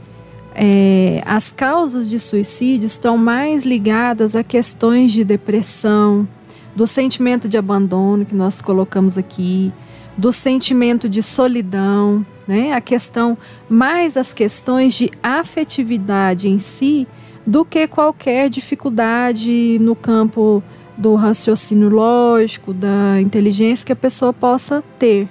[0.55, 6.29] é, as causas de suicídio estão mais ligadas a questões de depressão,
[6.75, 9.73] do sentimento de abandono que nós colocamos aqui,
[10.17, 12.73] do sentimento de solidão, né?
[12.73, 13.37] A questão
[13.69, 17.07] mais as questões de afetividade em si
[17.47, 20.63] do que qualquer dificuldade no campo
[20.97, 25.29] do raciocínio lógico, da inteligência que a pessoa possa ter.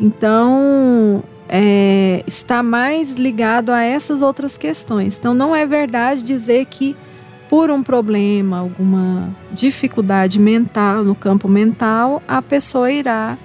[0.00, 5.16] Então, é, está mais ligado a essas outras questões.
[5.18, 6.96] Então, não é verdade dizer que
[7.48, 13.38] por um problema, alguma dificuldade mental, no campo mental, a pessoa irá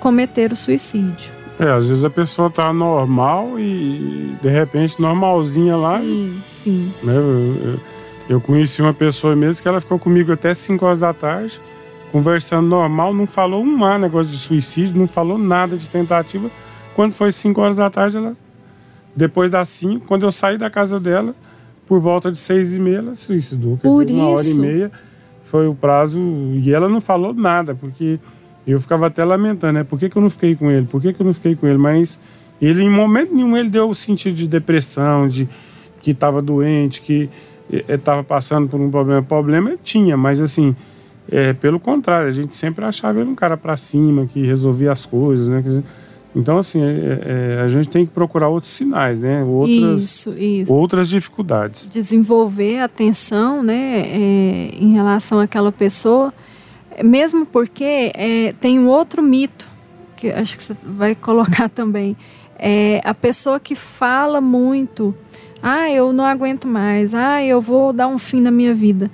[0.00, 1.36] cometer o suicídio.
[1.58, 5.98] É, às vezes a pessoa tá normal e de repente normalzinha lá.
[6.00, 6.92] Sim, sim.
[7.02, 7.80] Né, eu,
[8.28, 11.60] eu conheci uma pessoa mesmo que ela ficou comigo até 5 horas da tarde,
[12.12, 16.50] conversando normal, não falou um ar negócio de suicídio, não falou nada de tentativa.
[16.96, 18.34] Quando foi 5 horas da tarde, ela.
[19.14, 21.34] Depois das 5, quando eu saí da casa dela,
[21.86, 23.76] por volta de seis e meia, ela suicidou.
[23.76, 24.26] Quer por dizer, isso.
[24.26, 24.92] uma hora e meia
[25.44, 26.18] foi o prazo.
[26.18, 28.18] E ela não falou nada, porque
[28.66, 29.84] eu ficava até lamentando, né?
[29.84, 30.86] Por que, que eu não fiquei com ele?
[30.86, 31.76] Por que, que eu não fiquei com ele?
[31.76, 32.18] Mas
[32.60, 35.46] ele, em momento nenhum, ele deu o sentido de depressão, de
[36.00, 37.28] que estava doente, que
[37.70, 39.22] estava passando por um problema.
[39.22, 40.74] Problema tinha, mas assim,
[41.30, 45.04] é, pelo contrário, a gente sempre achava ele um cara para cima, que resolvia as
[45.06, 45.62] coisas, né?
[46.36, 49.42] Então, assim, é, é, a gente tem que procurar outros sinais, né?
[49.42, 50.72] Outras, isso, isso.
[50.72, 51.88] outras dificuldades.
[51.88, 56.32] Desenvolver atenção, né, é, em relação àquela pessoa
[57.04, 59.66] mesmo porque é, tem um outro mito,
[60.16, 62.16] que acho que você vai colocar também.
[62.58, 65.14] É a pessoa que fala muito,
[65.62, 69.10] ah, eu não aguento mais, ah, eu vou dar um fim na minha vida.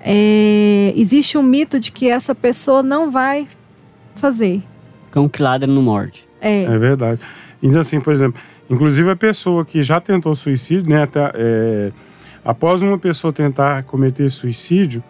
[0.00, 3.46] É, existe um mito de que essa pessoa não vai
[4.14, 4.62] fazer.
[5.10, 6.29] Cão que ladra no morde.
[6.40, 6.64] É.
[6.64, 7.20] É verdade.
[7.62, 11.92] Então, assim, por exemplo, inclusive a pessoa que já tentou suicídio, né, até, é,
[12.44, 15.02] após uma pessoa tentar cometer suicídio,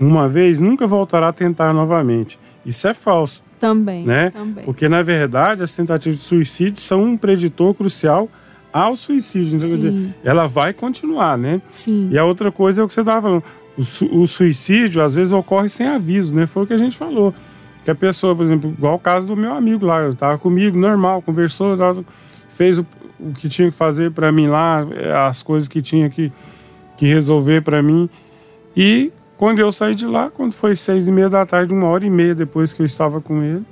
[0.00, 2.38] uma vez, nunca voltará a tentar novamente.
[2.66, 3.42] Isso é falso.
[3.58, 4.30] Também, né?
[4.30, 4.64] também.
[4.64, 8.28] Porque, na verdade, as tentativas de suicídio são um preditor crucial
[8.72, 9.56] ao suicídio.
[9.56, 11.62] Então, quer dizer, ela vai continuar, né?
[11.66, 12.08] Sim.
[12.10, 13.44] E a outra coisa é o que você estava falando.
[13.76, 16.46] O, su o, suicídio, às vezes, ocorre sem aviso, né?
[16.46, 17.32] Foi o que a gente falou.
[17.84, 20.78] Que a pessoa, por exemplo, igual o caso do meu amigo lá, eu tava comigo,
[20.78, 22.04] normal, conversou, tava,
[22.48, 22.86] fez o,
[23.20, 24.80] o que tinha que fazer para mim lá,
[25.28, 26.32] as coisas que tinha que,
[26.96, 28.08] que resolver para mim.
[28.76, 32.06] E quando eu saí de lá, quando foi seis e meia da tarde, uma hora
[32.06, 33.62] e meia depois que eu estava com ele,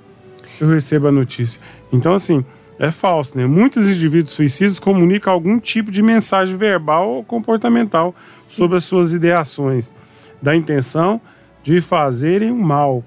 [0.60, 1.60] eu recebo a notícia.
[1.92, 2.44] Então, assim,
[2.78, 3.46] é falso, né?
[3.46, 8.56] Muitos indivíduos suicidas comunicam algum tipo de mensagem verbal ou comportamental Sim.
[8.56, 9.92] sobre as suas ideações,
[10.40, 11.20] da intenção
[11.62, 13.04] de fazerem o mal.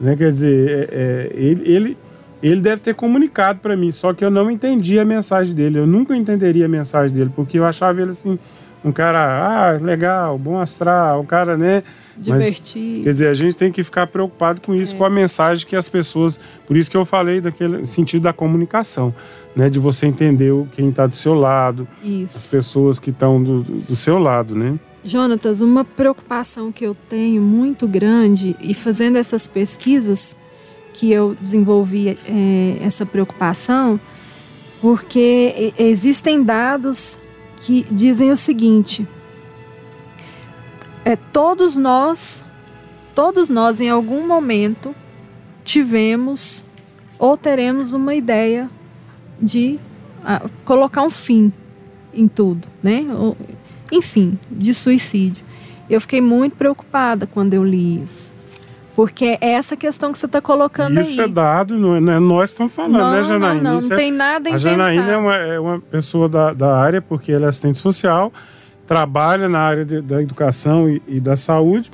[0.00, 0.16] Né?
[0.16, 1.98] Quer dizer, é, é, ele, ele,
[2.42, 5.78] ele deve ter comunicado para mim, só que eu não entendi a mensagem dele.
[5.78, 8.38] Eu nunca entenderia a mensagem dele, porque eu achava ele assim
[8.84, 11.82] um cara, ah, legal, bom astral, um cara, né?
[12.16, 12.94] Divertido.
[12.96, 14.98] Mas, quer dizer, a gente tem que ficar preocupado com isso, é.
[14.98, 16.38] com a mensagem que as pessoas.
[16.66, 19.14] Por isso que eu falei daquele sentido da comunicação,
[19.54, 19.68] né?
[19.68, 22.38] De você entender quem está do seu lado, isso.
[22.38, 24.78] as pessoas que estão do, do seu lado, né?
[25.04, 30.36] Jonatas, uma preocupação que eu tenho muito grande, e fazendo essas pesquisas
[30.92, 34.00] que eu desenvolvi é, essa preocupação,
[34.80, 37.18] porque existem dados
[37.60, 39.06] que dizem o seguinte:
[41.04, 42.44] é todos nós,
[43.14, 44.94] todos nós em algum momento
[45.64, 46.64] tivemos
[47.18, 48.70] ou teremos uma ideia
[49.40, 49.78] de
[50.24, 51.52] ah, colocar um fim
[52.14, 53.06] em tudo, né?
[53.10, 53.36] Ou,
[53.90, 55.44] enfim, de suicídio.
[55.88, 58.32] Eu fiquei muito preocupada quando eu li isso.
[58.98, 61.26] Porque é essa questão que você está colocando Isso aí.
[61.26, 63.62] é dado, não é, é nós estamos falando, não, né, Janaína?
[63.62, 64.76] Não, não, Isso não é, tem nada A inventado.
[64.76, 68.32] Janaína é uma, é uma pessoa da, da área, porque ela é assistente social,
[68.88, 71.92] trabalha na área de, da educação e, e, da saúde,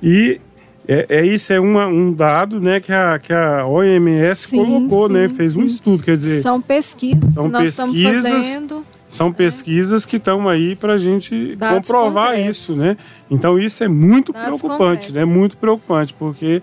[0.00, 0.40] e
[0.86, 5.08] é, é isso, é uma, um dado né, que, a, que a OMS Sim, colocou,
[5.08, 5.28] sim, né?
[5.28, 5.66] Fez um sim.
[5.66, 6.40] estudo, quer dizer...
[6.40, 8.84] São pesquisas São que nós estamos pesquisas fazendo.
[9.06, 12.58] São pesquisas que estão aí para a gente Dados comprovar concretos.
[12.58, 12.96] isso, né?
[13.30, 14.78] Então isso é muito Dados preocupante,
[15.08, 15.12] concretos.
[15.12, 15.24] né?
[15.24, 16.62] Muito preocupante, porque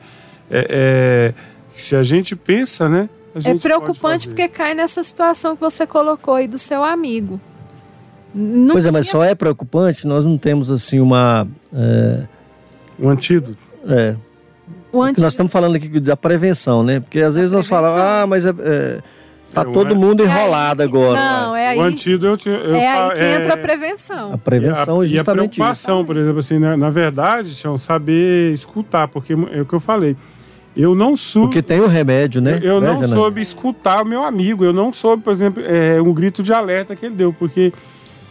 [0.49, 1.33] é, é,
[1.75, 3.09] se a gente pensa, né?
[3.33, 7.39] A É preocupante porque cai nessa situação que você colocou aí do seu amigo.
[8.33, 11.47] Não Pois é, mas tinha- só é preocupante, nós não temos assim uma.
[11.73, 12.23] É,
[12.99, 13.57] um antídoto.
[13.87, 14.15] É.
[14.91, 16.99] O anti- nós estamos falando aqui da prevenção, né?
[16.99, 18.99] Porque às vezes nós falamos, ah, mas é, é,
[19.53, 21.19] tá É, todo an- mundo enrolado agora.
[21.19, 24.33] Não, é aí, o antídoto eu, eu é aí que entra a prevenção.
[24.33, 25.55] A prevenção e é a, e a justamente isso.
[25.57, 29.79] preocupação, por exemplo, assim, na, na verdade, Tião, saber escutar, porque é o que eu
[29.79, 30.15] falei.
[30.75, 31.47] Eu não soube.
[31.47, 32.59] Porque tem o remédio, né?
[32.63, 33.15] Eu Né, não Janaína?
[33.15, 34.63] soube escutar o meu amigo.
[34.63, 37.73] Eu não soube, por exemplo, é, um grito de alerta que ele deu, porque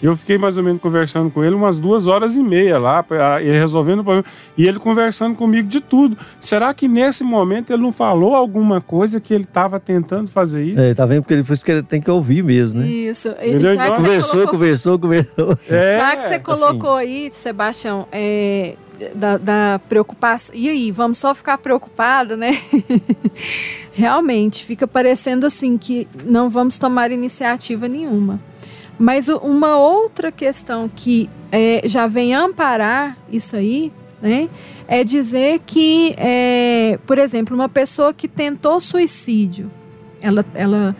[0.03, 3.05] eu fiquei mais ou menos conversando com ele umas duas horas e meia lá,
[3.40, 4.24] ele resolvendo o problema,
[4.57, 6.16] e ele conversando comigo de tudo.
[6.38, 10.80] Será que nesse momento ele não falou alguma coisa que ele estava tentando fazer isso?
[10.80, 11.22] É, tá vendo?
[11.22, 12.86] Porque por isso que ele tem que ouvir mesmo, né?
[12.86, 13.28] Isso.
[13.42, 13.76] E Entendeu?
[13.76, 15.59] que você Conversou, colocou- conversou, conversou.
[15.68, 18.76] É, Já que você colocou aí, Sebastião, é,
[19.14, 20.55] da, da preocupação.
[20.55, 22.61] E aí, vamos só ficar preocupado, né?
[23.92, 28.40] Realmente, fica parecendo assim que não vamos tomar iniciativa nenhuma.
[29.01, 33.90] Mas uma outra questão que é, já vem amparar isso aí,
[34.20, 34.51] né?
[34.86, 39.70] É dizer que, é, por exemplo, uma pessoa que tentou suicídio,
[40.20, 40.94] ela, ela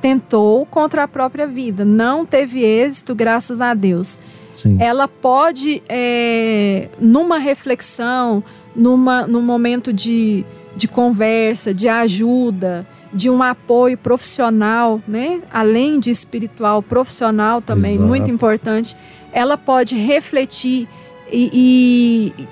[0.00, 4.18] tentou contra a própria vida, não teve êxito, graças a Deus
[4.54, 4.78] Sim.
[4.80, 8.42] ela pode, é, numa reflexão,
[8.74, 10.42] numa, num momento de,
[10.74, 15.42] de conversa, de ajuda, de um apoio profissional, né?
[15.52, 18.06] além de espiritual, profissional também, Exato.
[18.08, 18.96] muito importante,
[19.32, 20.88] ela pode refletir
[21.30, 22.48] e, e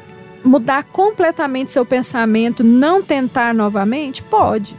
[0.46, 4.22] mudar completamente seu pensamento, não tentar novamente?
[4.22, 4.74] Pode.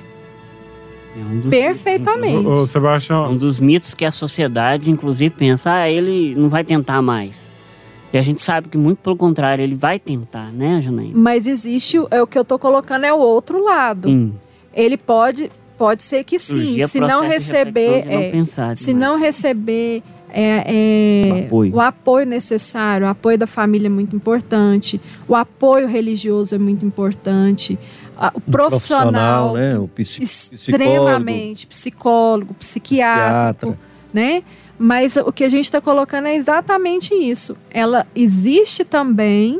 [1.15, 2.47] É um dos Perfeitamente.
[2.47, 6.63] Ô, ô, Sebastião, Um dos mitos que a sociedade, inclusive, pensa, ah, ele não vai
[6.63, 7.51] tentar mais.
[8.13, 11.13] E a gente sabe que, muito pelo contrário, ele vai tentar, né, Janaína?
[11.15, 14.07] Mas existe, o- é o que eu estou colocando é o outro lado.
[14.09, 14.33] Sim.
[14.73, 15.51] Ele pode,
[15.81, 16.53] pode ser que sim.
[16.53, 20.63] Surgir a Se não receber, não é, pensar se não receber é,
[21.27, 21.75] é, O apoio.
[21.75, 26.85] o apoio necessário, o apoio da família é muito importante, o apoio religioso é muito
[26.85, 27.79] importante,
[28.35, 29.79] o profissional, né?
[29.79, 33.79] O psi- extremamente psicólogo, psiquiátrico, Psiquiatra.
[34.13, 34.43] né?
[34.77, 37.55] Mas o que a gente está colocando é exatamente isso.
[37.69, 39.59] Ela existe também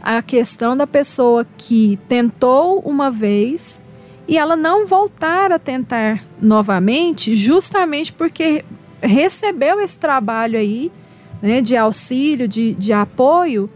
[0.00, 3.80] a questão da pessoa que tentou uma vez
[4.28, 8.62] e ela não voltar a tentar novamente, justamente porque
[9.00, 10.92] recebeu esse trabalho aí,
[11.40, 13.70] né, de auxílio, de, de apoio,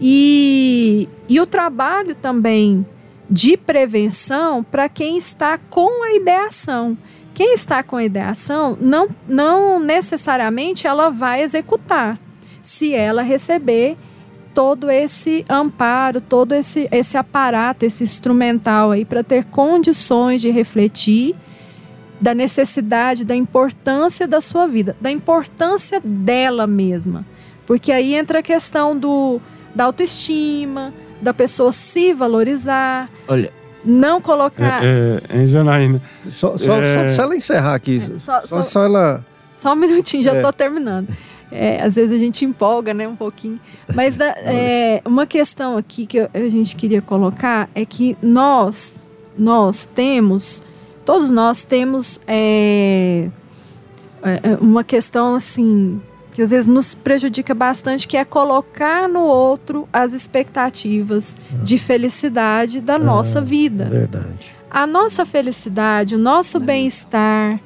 [0.00, 2.84] e, e o trabalho também
[3.30, 6.98] de prevenção para quem está com a ideação.
[7.32, 12.18] Quem está com a ideação não, não necessariamente ela vai executar,
[12.60, 13.96] se ela receber
[14.54, 21.34] todo esse amparo, todo esse, esse aparato, esse instrumental aí para ter condições de refletir
[22.20, 27.24] da necessidade, da importância da sua vida, da importância dela mesma.
[27.66, 29.40] Porque aí entra a questão do,
[29.74, 33.52] da autoestima, da pessoa se valorizar, Olha,
[33.84, 34.84] não colocar.
[34.84, 37.08] é, é, é, Janaína, Só, só, É.
[37.08, 38.00] só, só ela encerrar aqui.
[38.18, 39.24] só- só, só- só ela.
[39.56, 40.36] Só um minutinho, já É.
[40.36, 41.08] estou terminando.
[41.52, 43.60] É, às vezes a gente empolga, né, um pouquinho.
[43.94, 49.00] Mas da- é, uma questão aqui que eu- a gente queria colocar é que nós,
[49.38, 50.62] nós temos,
[51.04, 53.28] todos nós temos é,
[54.22, 56.00] é, é, uma questão assim
[56.32, 62.80] que às vezes nos prejudica bastante, que é colocar no outro as expectativas de felicidade
[62.80, 64.56] da nossa vida Verdade.
[64.70, 67.60] a nossa felicidade, o nosso bem-estar,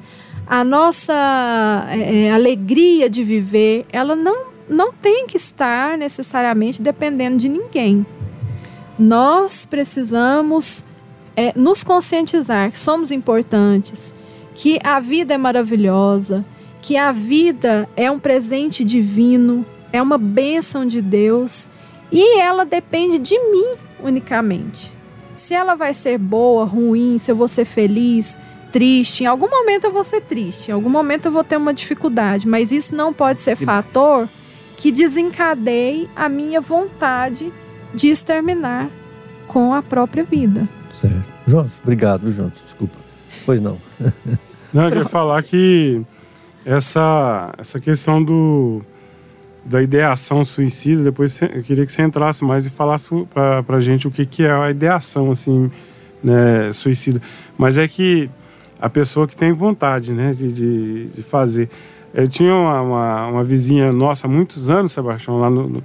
[0.47, 7.37] a nossa é, é, alegria de viver, ela não, não tem que estar necessariamente dependendo
[7.37, 8.07] de ninguém.
[8.99, 10.85] Nós precisamos
[11.37, 14.15] é, nos conscientizar que somos importantes,
[14.55, 16.45] que a vida é maravilhosa,
[16.81, 21.69] que a vida é um presente divino, é uma bênção de Deus
[22.13, 24.93] e ela depende de mim unicamente.
[25.35, 28.39] Se ela vai ser boa, ruim, se eu vou ser feliz,
[28.73, 31.73] triste, em algum momento eu vou ser triste, em algum momento eu vou ter uma
[31.73, 34.29] dificuldade, mas isso não pode ser fator
[34.77, 37.53] que desencadeie a minha vontade
[37.95, 38.91] de exterminar
[39.47, 40.69] com a própria vida.
[40.91, 41.29] Certo.
[41.47, 42.51] João, obrigado, João?
[42.51, 42.99] Desculpa.
[43.45, 43.79] Pois não.
[44.75, 46.03] Não, eu queria falar que
[46.65, 48.83] essa, essa questão do,
[49.65, 54.07] da ideação suicida, depois eu queria que você entrasse mais e falasse pra, pra gente
[54.07, 55.71] o que, que é a ideação, assim,
[56.23, 57.23] né, suicida.
[57.57, 58.29] Mas é que
[58.81, 61.69] a pessoa que tem vontade, né, de, de, de fazer.
[62.13, 65.85] Eu tinha uma, uma, uma vizinha nossa há muitos anos, Sebastião, lá no, no,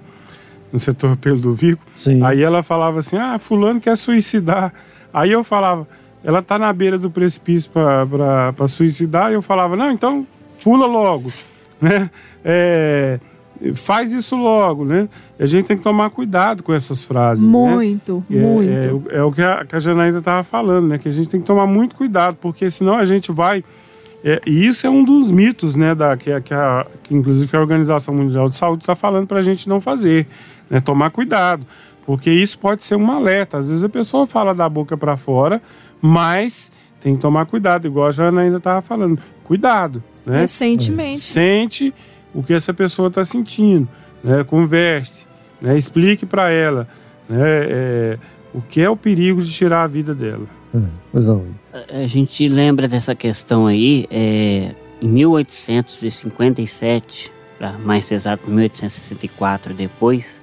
[0.71, 1.83] no setor Pelo do Vico.
[1.95, 2.23] Sim.
[2.23, 4.73] Aí ela falava assim: ah, fulano quer suicidar.
[5.13, 5.87] Aí eu falava,
[6.23, 10.25] ela tá na beira do precipício para suicidar, e eu falava, não, então
[10.63, 11.31] pula logo,
[11.81, 12.09] né?
[12.45, 13.19] É,
[13.75, 15.07] faz isso logo, né?
[15.39, 17.43] A gente tem que tomar cuidado com essas frases.
[17.43, 18.39] Muito, né?
[18.39, 19.09] muito.
[19.09, 20.97] É, é, é, o que a, que a Janaína estava falando, né?
[20.97, 23.63] Que a gente tem que tomar muito cuidado, porque senão a gente vai.
[24.23, 25.93] É, e isso é um dos mitos, né?
[25.93, 29.43] Da, que, que, a, que inclusive a Organização Mundial de Saúde está falando para a
[29.43, 30.25] gente não fazer,
[30.69, 30.79] né?
[30.79, 31.65] Tomar cuidado,
[32.05, 33.57] porque isso pode ser um alerta.
[33.57, 35.61] Às vezes a pessoa fala da boca para fora,
[36.01, 39.19] mas tem que tomar cuidado, igual a Janaína estava falando.
[39.43, 40.41] Cuidado, né?
[40.41, 41.19] Recentemente.
[41.19, 41.93] Sente
[42.33, 43.87] o que essa pessoa está sentindo,
[44.23, 44.43] né?
[44.43, 45.27] converse,
[45.61, 45.77] né?
[45.77, 46.87] explique para ela
[47.31, 47.67] né?
[47.69, 48.17] É,
[48.53, 50.45] o que é o perigo de tirar a vida dela.
[50.75, 51.45] Hum, pois não.
[51.89, 60.41] A gente lembra dessa questão aí, é, em 1857, para mais exato, 1864 depois,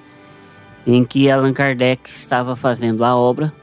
[0.87, 3.53] em que Allan Kardec estava fazendo a obra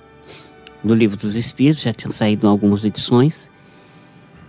[0.85, 3.51] do Livro dos Espíritos, já tinha saído algumas edições,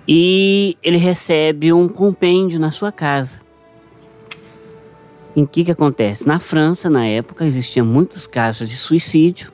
[0.08, 3.42] e ele recebe um compêndio na sua casa.
[5.38, 6.28] Em que que acontece?
[6.28, 9.52] Na França, na época, existiam muitos casos de suicídio.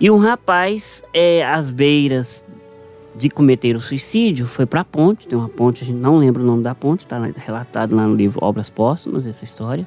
[0.00, 2.46] E um rapaz, é, às beiras
[3.14, 5.28] de cometer o suicídio, foi para a ponte.
[5.28, 8.14] Tem uma ponte, a gente não lembra o nome da ponte, está relatado lá no
[8.14, 9.86] livro Obras Póstumas, essa história.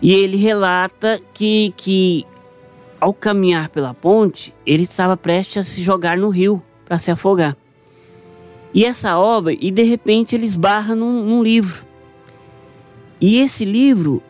[0.00, 2.24] E ele relata que, que
[3.00, 7.56] ao caminhar pela ponte, ele estava prestes a se jogar no rio para se afogar.
[8.72, 11.87] E essa obra, e de repente ele esbarra num, num livro.
[13.20, 14.22] E esse livro,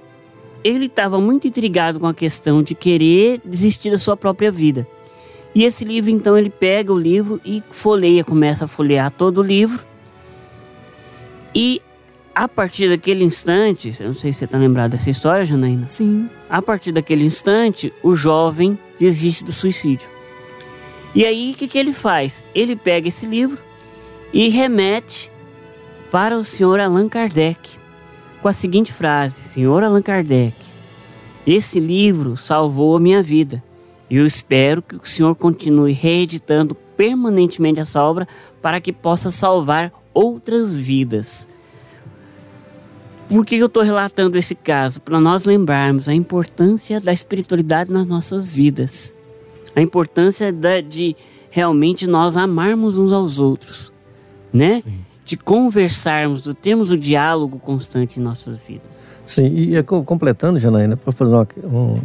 [0.64, 4.86] ele estava muito intrigado com a questão de querer desistir da sua própria vida.
[5.54, 9.42] E esse livro, então, ele pega o livro e folheia, começa a folhear todo o
[9.42, 9.84] livro.
[11.54, 11.82] E
[12.34, 15.86] a partir daquele instante, eu não sei se você está lembrado dessa história, Janaína.
[15.86, 16.30] Sim.
[16.48, 20.08] A partir daquele instante, o jovem desiste do suicídio.
[21.14, 22.44] E aí, o que, que ele faz?
[22.54, 23.58] Ele pega esse livro
[24.32, 25.32] e remete
[26.10, 27.77] para o senhor Allan Kardec
[28.40, 30.56] com a seguinte frase: Senhor Allan Kardec,
[31.46, 33.62] esse livro salvou a minha vida
[34.10, 38.26] e eu espero que o senhor continue reeditando permanentemente essa obra
[38.60, 41.48] para que possa salvar outras vidas.
[43.28, 45.02] Por que eu estou relatando esse caso?
[45.02, 49.14] Para nós lembrarmos a importância da espiritualidade nas nossas vidas,
[49.76, 51.14] a importância da, de
[51.50, 53.92] realmente nós amarmos uns aos outros,
[54.50, 54.80] né?
[54.80, 59.04] Sim de conversarmos, de termos o diálogo constante em nossas vidas.
[59.26, 62.00] Sim, e é completando, Janaína, para fazer uma, uma,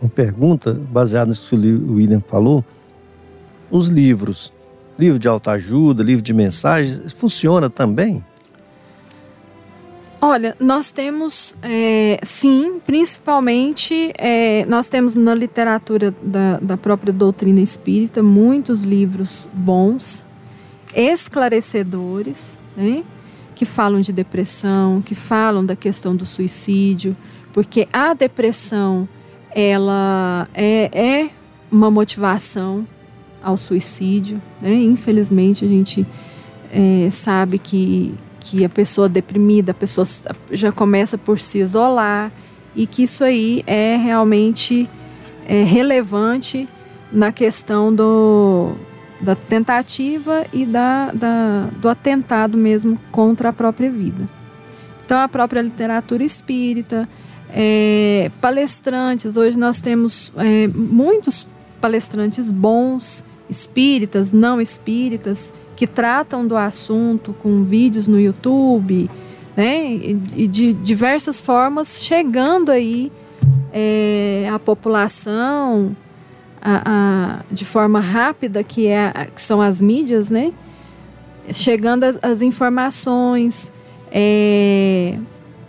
[0.00, 2.64] uma, pergunta baseada nisso que o William falou,
[3.70, 4.50] os livros,
[4.98, 8.24] livro de autoajuda, livro de mensagens, funciona também?
[10.18, 17.60] Olha, nós temos, é, sim, principalmente, é, nós temos na literatura da, da própria doutrina
[17.60, 20.24] espírita muitos livros bons,
[20.94, 23.04] esclarecedores, né?
[23.54, 27.14] que falam de depressão, que falam da questão do suicídio,
[27.52, 29.08] porque a depressão
[29.50, 31.30] ela é, é
[31.70, 32.86] uma motivação
[33.42, 34.40] ao suicídio.
[34.60, 34.72] Né?
[34.72, 36.06] Infelizmente, a gente
[36.72, 40.06] é, sabe que, que a pessoa deprimida, a pessoa
[40.50, 42.32] já começa por se isolar
[42.74, 44.88] e que isso aí é realmente
[45.46, 46.68] é, relevante
[47.12, 48.72] na questão do,
[49.20, 54.28] da tentativa e da, da, do atentado mesmo contra a própria vida.
[55.04, 57.08] Então, a própria literatura espírita,
[57.52, 61.48] é, palestrantes, hoje nós temos é, muitos
[61.80, 69.10] palestrantes bons, espíritas, não espíritas, que tratam do assunto com vídeos no YouTube,
[69.56, 69.94] né,
[70.36, 73.10] e de diversas formas, chegando aí
[73.72, 75.96] é, à população,
[76.60, 80.52] a, a, de forma rápida, que, é, que são as mídias, né?
[81.52, 83.72] Chegando as, as informações,
[84.10, 85.18] é,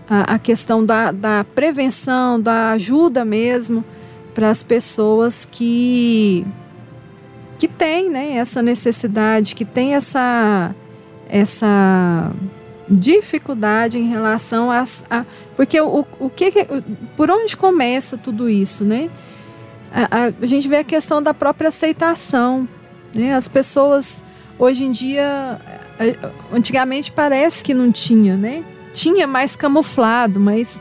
[0.10, 3.84] a, a, questão da, da prevenção, da ajuda mesmo
[4.34, 6.46] para as pessoas que
[7.62, 10.74] que têm né, essa necessidade, que tem essa,
[11.30, 12.32] essa
[12.90, 15.04] dificuldade em relação às.
[15.12, 15.24] A,
[15.56, 16.52] porque o, o que,
[17.16, 19.12] por onde começa tudo isso, né?
[19.94, 22.68] A, a, gente vê a questão da própria aceitação.
[23.14, 23.34] Né?
[23.34, 24.24] As pessoas,
[24.58, 25.60] hoje em dia,
[26.52, 28.64] antigamente parece que não tinha, né?
[28.94, 30.80] Tinha mais camuflado, mas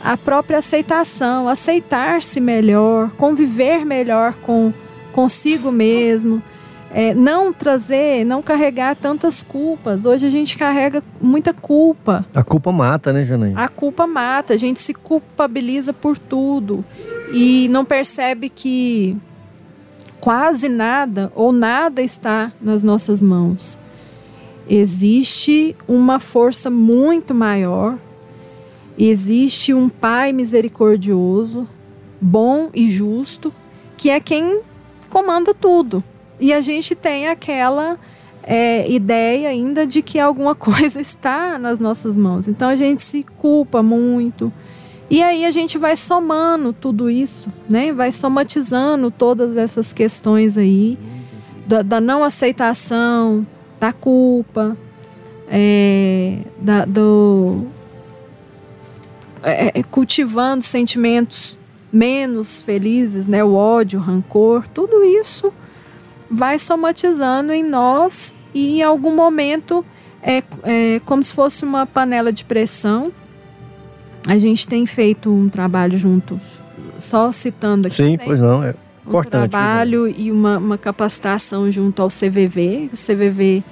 [0.00, 4.72] a própria aceitação, aceitar-se melhor, conviver melhor com
[5.12, 6.42] consigo mesmo,
[6.92, 10.04] é, não trazer, não carregar tantas culpas.
[10.04, 12.24] Hoje a gente carrega muita culpa.
[12.34, 13.62] A culpa mata, né, Janaína?
[13.62, 16.84] A culpa mata, a gente se culpabiliza por tudo
[17.32, 19.16] e não percebe que
[20.20, 23.78] quase nada ou nada está nas nossas mãos.
[24.68, 27.96] Existe uma força muito maior,
[28.98, 31.68] existe um Pai misericordioso,
[32.20, 33.52] bom e justo,
[33.96, 34.60] que é quem
[35.08, 36.02] comanda tudo.
[36.40, 37.98] E a gente tem aquela
[38.42, 42.48] é, ideia ainda de que alguma coisa está nas nossas mãos.
[42.48, 44.52] Então a gente se culpa muito.
[45.08, 47.92] E aí a gente vai somando tudo isso, né?
[47.92, 50.98] Vai somatizando todas essas questões aí
[51.66, 53.46] da, da não aceitação,
[53.78, 54.76] da culpa,
[55.48, 57.66] é, da, do
[59.42, 61.56] é, é cultivando sentimentos
[61.92, 63.44] menos felizes, né?
[63.44, 65.52] O ódio, o rancor, tudo isso
[66.28, 69.84] vai somatizando em nós e em algum momento
[70.22, 73.12] é, é como se fosse uma panela de pressão.
[74.26, 76.40] A gente tem feito um trabalho junto,
[76.98, 77.96] só citando aqui.
[77.96, 78.24] Sim, né?
[78.24, 78.74] pois não, é
[79.04, 79.50] um importante.
[79.50, 82.90] trabalho e uma, uma, capacitação junto ao CVV.
[82.92, 83.62] O CVV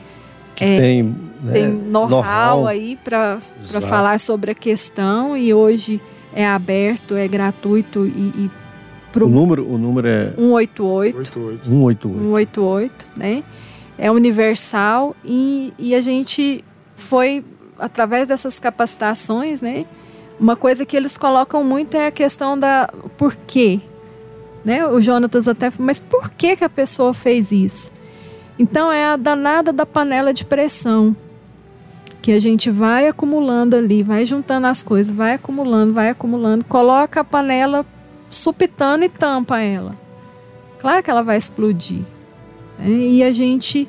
[0.60, 3.40] é, tem, né, tem know-how know aí para
[3.88, 6.00] falar sobre a questão e hoje
[6.32, 8.50] é aberto, é gratuito e, e
[9.12, 11.24] pro o número, o número é 188.
[11.24, 12.08] 188.
[12.08, 13.44] 188, né?
[13.96, 16.64] É universal e, e a gente
[16.96, 17.44] foi
[17.78, 19.86] através dessas capacitações, né?
[20.38, 23.80] Uma coisa que eles colocam muito é a questão da por quê,
[24.64, 24.86] né?
[24.86, 27.92] O Jonatas até, mas por que que a pessoa fez isso?
[28.58, 31.16] Então é a danada da panela de pressão
[32.22, 37.20] que a gente vai acumulando ali, vai juntando as coisas, vai acumulando, vai acumulando, coloca
[37.20, 37.84] a panela
[38.30, 39.94] supitando e tampa ela.
[40.78, 42.00] Claro que ela vai explodir.
[42.78, 42.88] Né?
[42.88, 43.86] E a gente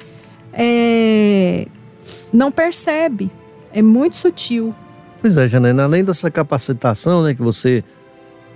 [0.52, 1.68] é,
[2.32, 3.32] não percebe.
[3.72, 4.74] É muito sutil.
[5.26, 7.84] Pois é, Janaína, além dessa capacitação, né, que você,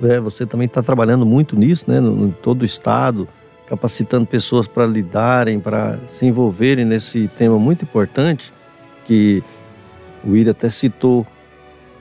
[0.03, 3.27] é, você também está trabalhando muito nisso, né, no, em todo o estado,
[3.65, 8.53] capacitando pessoas para lidarem, para se envolverem nesse tema muito importante,
[9.03, 9.41] que
[10.23, 11.25] o Iri até citou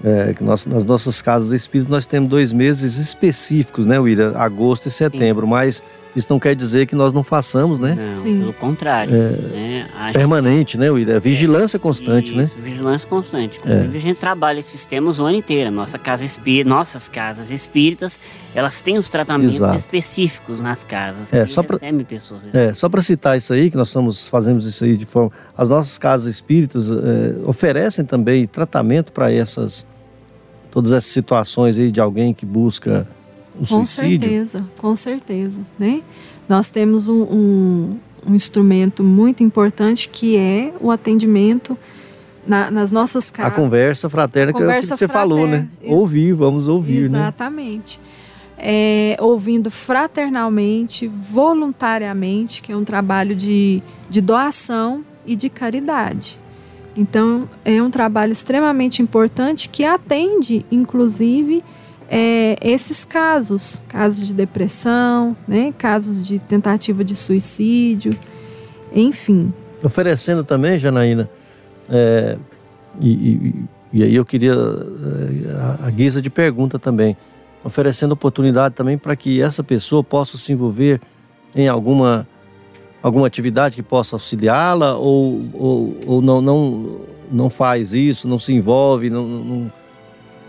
[0.04, 4.34] é, que nós, nas nossas casas espíritas nós temos dois meses específicos, né, William?
[4.36, 5.50] Agosto e setembro, Sim.
[5.50, 5.82] mas
[6.16, 7.94] isso não quer dizer que nós não façamos, né?
[7.94, 8.40] Não, Sim.
[8.40, 9.14] pelo contrário.
[9.14, 9.88] É, né?
[10.12, 11.16] permanente, né, William?
[11.16, 12.44] É vigilância constante, né?
[12.44, 12.62] isso, né?
[12.64, 13.58] Vigilância constante.
[13.58, 13.60] É.
[13.60, 13.98] Inclusive, é.
[13.98, 15.70] a gente trabalha esses temas o ano inteiro.
[15.70, 18.20] Nossa casa espírita, nossas casas espíritas,
[18.54, 19.76] elas têm os tratamentos Exato.
[19.76, 21.32] específicos nas casas.
[21.32, 21.78] É, só para
[22.52, 25.30] é, só para citar isso aí, que nós estamos, fazemos isso aí de forma...
[25.56, 29.86] As nossas casas espíritas é, oferecem também tratamento para essas...
[30.70, 33.08] Todas essas situações aí de alguém que busca
[33.58, 34.18] o com suicídio?
[34.18, 36.02] Com certeza, com certeza, né?
[36.48, 41.76] Nós temos um, um, um instrumento muito importante que é o atendimento
[42.46, 43.52] na, nas nossas casas.
[43.52, 45.34] A conversa fraterna, conversa que é o que você fraterna.
[45.36, 45.68] falou, né?
[45.84, 47.12] Ouvir, vamos ouvir, Exatamente.
[47.12, 47.20] né?
[47.20, 48.00] Exatamente.
[48.60, 56.38] É, ouvindo fraternalmente, voluntariamente, que é um trabalho de, de doação e de caridade.
[56.96, 61.62] Então, é um trabalho extremamente importante que atende, inclusive,
[62.08, 68.12] é, esses casos, casos de depressão, né, casos de tentativa de suicídio,
[68.92, 69.52] enfim.
[69.82, 71.28] Oferecendo também, Janaína,
[71.88, 72.38] é,
[73.00, 73.54] e, e,
[73.92, 77.14] e, aí eu queria, é, a, a guisa de pergunta também,
[77.62, 81.00] oferecendo oportunidade também para que essa pessoa possa se envolver
[81.54, 82.26] em alguma,
[83.02, 87.00] alguma atividade que possa auxiliá-la ou, ou, ou não, não,
[87.30, 89.72] não faz isso, não se envolve, não, não,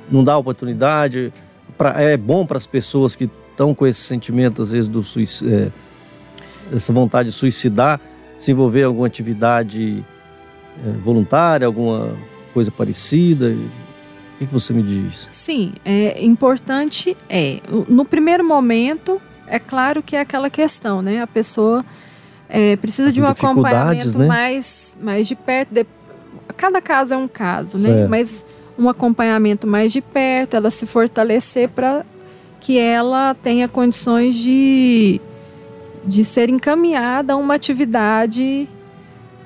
[0.10, 1.34] não dá oportunidade
[1.80, 5.02] pra, é bom para as pessoas que estão com esse sentimento, às vezes, do
[5.50, 5.72] é,
[6.76, 8.00] essa vontade de suicidar,
[8.38, 10.06] se envolver em alguma atividade
[10.86, 12.16] é, voluntária, alguma
[12.54, 13.56] coisa parecida?
[14.36, 15.28] O que, você me diz?
[15.32, 17.60] Sim, é importante é.
[17.88, 21.22] No primeiro momento, é claro que é aquela questão, né?
[21.22, 21.84] A pessoa
[22.50, 24.28] é, precisa de um acompanhamento né?
[24.28, 25.74] mais, mais de perto.
[25.74, 25.86] De,
[26.56, 27.84] cada caso é um caso, né?
[27.84, 28.00] certo.
[28.02, 28.08] né?
[28.08, 28.46] Mas
[28.80, 32.06] um acompanhamento mais de perto, ela se fortalecer para
[32.62, 35.20] que ela tenha condições de,
[36.06, 38.70] de ser encaminhada a uma atividade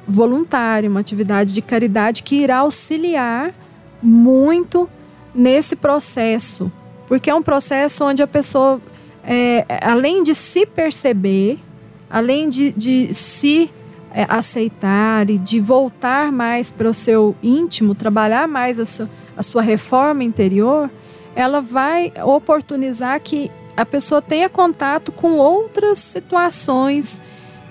[0.07, 3.53] voluntária, uma atividade de caridade que irá auxiliar
[4.01, 4.87] muito
[5.33, 6.71] nesse processo,
[7.07, 8.79] porque é um processo onde a pessoa,
[9.23, 11.57] é, além de se perceber,
[12.09, 13.71] além de, de se
[14.13, 19.43] é, aceitar e de voltar mais para o seu íntimo, trabalhar mais a sua a
[19.43, 20.89] sua reforma interior,
[21.35, 27.19] ela vai oportunizar que a pessoa tenha contato com outras situações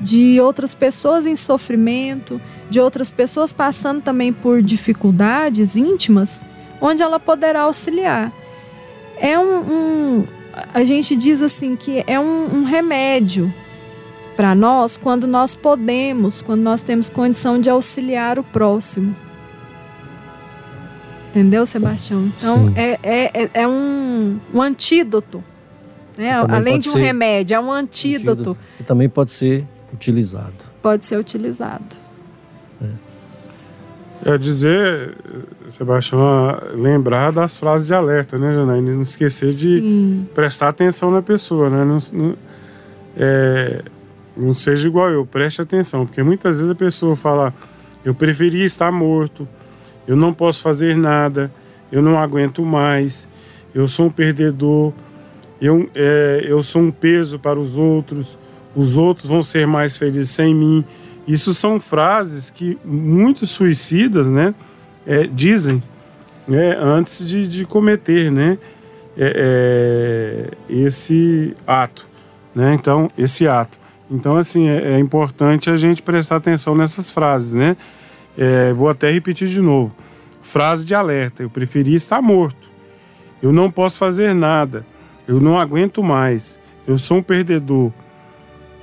[0.01, 6.45] de outras pessoas em sofrimento, de outras pessoas passando também por dificuldades íntimas,
[6.81, 8.33] onde ela poderá auxiliar.
[9.17, 10.25] É um, um
[10.75, 13.53] a gente diz assim que é um, um remédio
[14.37, 19.15] para nós quando nós podemos, quando nós temos condição de auxiliar o próximo.
[21.33, 22.31] Entendeu, Sebastião?
[22.37, 25.43] Então é, é, é, é, um, um antídoto.
[26.17, 26.31] Né?
[26.31, 28.33] Além de um remédio, é um antídoto.
[28.33, 28.59] antídoto.
[28.77, 29.65] Que também pode ser
[29.95, 30.53] utilizado.
[30.83, 31.97] Pode ser utilizado.
[34.27, 35.17] É, é dizer,
[35.71, 36.21] Sebastião,
[36.75, 38.93] lembrar das frases de alerta, né, Janaína?
[38.93, 40.29] Não esquecer de Sim.
[40.35, 41.83] prestar atenção na pessoa, né?
[41.83, 42.37] Não, não,
[43.17, 43.83] é,
[44.37, 47.55] não seja igual eu, preste atenção, porque muitas vezes a pessoa fala:
[48.05, 49.49] eu preferia estar morto,
[50.07, 51.53] eu não posso fazer nada,
[51.91, 53.29] eu não aguento mais,
[53.75, 54.93] eu sou um perdedor,
[55.61, 58.39] eu, é, eu sou um peso para os outros,
[58.75, 60.85] os outros vão ser mais felizes sem mim.
[61.27, 64.55] Isso são frases que muitos suicidas né,
[65.07, 65.83] é, dizem
[66.49, 68.59] né, antes de, de cometer né,
[69.17, 72.07] é, é, esse ato.
[72.55, 72.75] Né?
[72.75, 73.79] Então, esse ato.
[74.11, 77.77] Então, assim, é, é, importante a gente prestar atenção nessas frases, né?
[78.37, 79.95] É, vou até repetir de novo.
[80.41, 82.71] Frase de alerta: eu preferia estar morto.
[83.43, 84.87] Eu não posso fazer nada.
[85.27, 86.61] Eu não aguento mais.
[86.87, 87.93] Eu sou um perdedor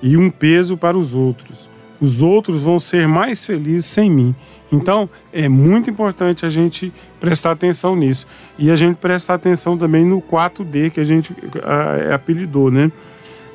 [0.02, 1.70] e um peso para os outros.
[2.00, 4.34] Os outros vão ser mais felizes sem mim.
[4.72, 8.26] Então, é muito importante a gente prestar atenção nisso.
[8.58, 12.92] E a gente prestar atenção também no 4D que a gente a, apelidou, né?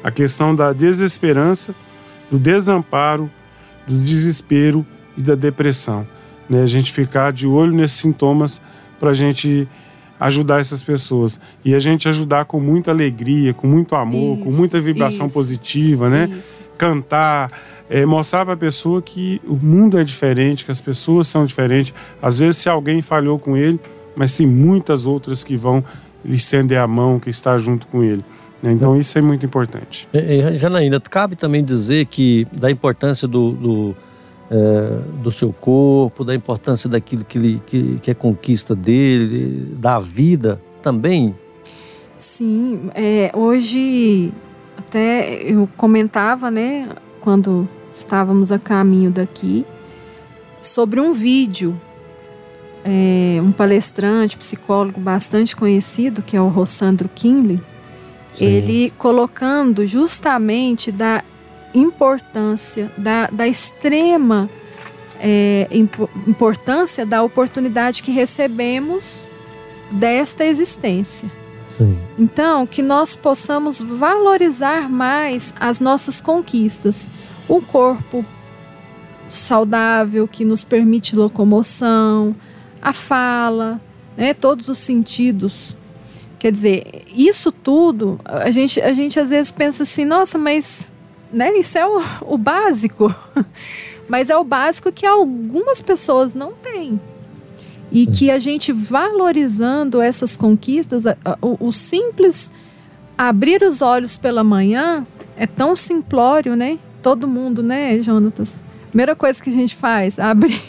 [0.02, 1.74] A questão da desesperança,
[2.30, 3.30] do desamparo,
[3.86, 4.84] do desespero
[5.16, 6.06] e da depressão.
[6.48, 6.62] Né?
[6.62, 8.60] A gente ficar de olho nesses sintomas
[8.98, 9.68] para a gente
[10.18, 11.40] ajudar essas pessoas.
[11.64, 15.34] E a gente ajudar com muita alegria, com muito amor, isso, com muita vibração isso,
[15.34, 16.28] positiva, né?
[16.38, 16.60] Isso.
[16.78, 17.50] Cantar,
[17.90, 21.92] é, mostrar para a pessoa que o mundo é diferente, que as pessoas são diferentes.
[22.22, 23.78] Às vezes, se alguém falhou com ele,
[24.16, 25.84] mas tem muitas outras que vão
[26.24, 28.24] lhe estender a mão, que está junto com ele.
[28.62, 28.72] Né?
[28.72, 30.08] Então, isso é muito importante.
[30.12, 33.96] É, Janaína, cabe também dizer que da importância do, do
[34.54, 39.98] é, do seu corpo, da importância daquilo que, ele, que, que é conquista dele, da
[39.98, 41.34] vida também?
[42.20, 44.32] Sim, é, hoje
[44.78, 46.88] até eu comentava, né,
[47.20, 49.66] quando estávamos a caminho daqui,
[50.62, 51.78] sobre um vídeo.
[52.86, 57.58] É, um palestrante, psicólogo bastante conhecido, que é o Rossandro Kinley,
[58.34, 58.44] Sim.
[58.44, 61.24] ele colocando justamente da
[61.74, 64.48] importância, da, da extrema
[65.20, 65.68] é,
[66.26, 69.26] importância da oportunidade que recebemos
[69.90, 71.30] desta existência.
[71.70, 71.98] Sim.
[72.18, 77.08] Então, que nós possamos valorizar mais as nossas conquistas.
[77.48, 78.24] O corpo
[79.28, 82.34] saudável que nos permite locomoção,
[82.80, 83.80] a fala,
[84.16, 85.74] né, todos os sentidos.
[86.38, 90.86] Quer dizer, isso tudo, a gente, a gente às vezes pensa assim, nossa, mas
[91.34, 91.56] né?
[91.58, 93.14] Isso é o, o básico.
[94.08, 97.00] Mas é o básico que algumas pessoas não têm.
[97.90, 101.04] E que a gente valorizando essas conquistas,
[101.40, 102.50] o, o simples
[103.16, 105.06] abrir os olhos pela manhã
[105.36, 106.78] é tão simplório, né?
[107.02, 108.52] Todo mundo, né, Jonatas?
[108.88, 110.60] Primeira coisa que a gente faz, abrir,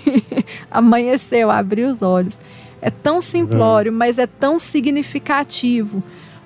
[0.69, 2.39] amanheceu, abrir os olhos.
[2.81, 6.03] É tão simplório, mas é tão significativo,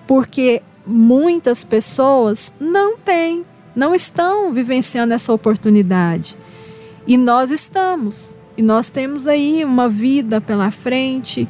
[0.08, 3.46] porque muitas pessoas não têm
[3.80, 6.36] não estão vivenciando essa oportunidade.
[7.08, 8.36] E nós estamos.
[8.58, 11.48] E nós temos aí uma vida pela frente,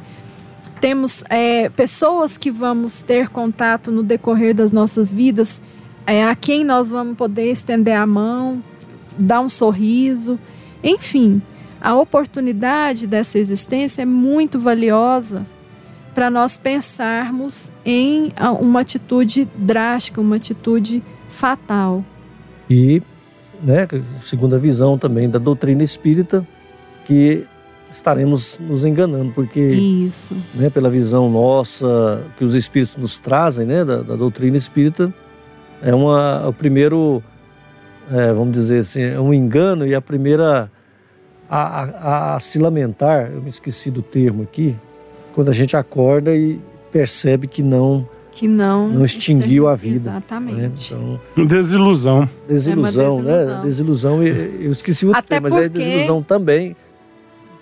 [0.80, 5.60] temos é, pessoas que vamos ter contato no decorrer das nossas vidas,
[6.06, 8.62] é, a quem nós vamos poder estender a mão,
[9.18, 10.38] dar um sorriso,
[10.84, 11.42] enfim,
[11.80, 15.44] a oportunidade dessa existência é muito valiosa
[16.14, 22.04] para nós pensarmos em uma atitude drástica, uma atitude fatal.
[22.70, 23.02] E,
[23.60, 23.88] né,
[24.22, 26.46] segundo a visão também da doutrina espírita,
[27.04, 27.44] que
[27.90, 30.36] estaremos nos enganando, porque Isso.
[30.54, 35.12] Né, pela visão nossa que os espíritos nos trazem, né, da, da doutrina espírita,
[35.82, 37.20] é uma o primeiro,
[38.12, 40.70] é, vamos dizer assim, é um engano e a primeira
[41.48, 44.76] a, a, a, se lamentar, eu me esqueci do termo aqui,
[45.34, 46.60] quando a gente acorda e
[46.92, 48.08] percebe que não
[48.40, 49.96] que não, não extinguiu a vida.
[49.96, 50.94] Exatamente.
[50.94, 51.18] Né?
[51.34, 52.26] Então, desilusão.
[52.48, 53.22] Desilusão, é desilusão.
[53.22, 53.60] né?
[53.62, 54.22] Desilusão.
[54.22, 56.74] Eu esqueci o Até mas é desilusão também.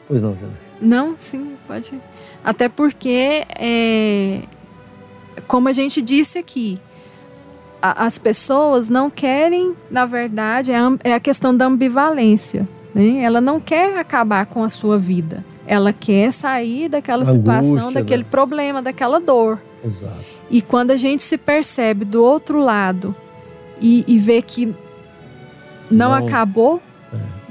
[0.07, 0.53] Pois não, Jana.
[0.81, 2.01] Não, sim, pode.
[2.45, 4.43] Até porque, é,
[5.49, 6.79] como a gente disse aqui,
[7.83, 12.69] a, as pessoas não querem, na verdade, é a, é a questão da ambivalência.
[12.95, 13.25] Né?
[13.25, 15.45] Ela não quer acabar com a sua vida.
[15.67, 18.29] Ela quer sair daquela Angústia, situação, daquele né?
[18.31, 19.61] problema, daquela dor.
[19.85, 20.38] Exato.
[20.51, 23.15] E quando a gente se percebe do outro lado
[23.81, 24.67] e, e vê que
[25.91, 26.15] não, Não.
[26.27, 26.83] acabou,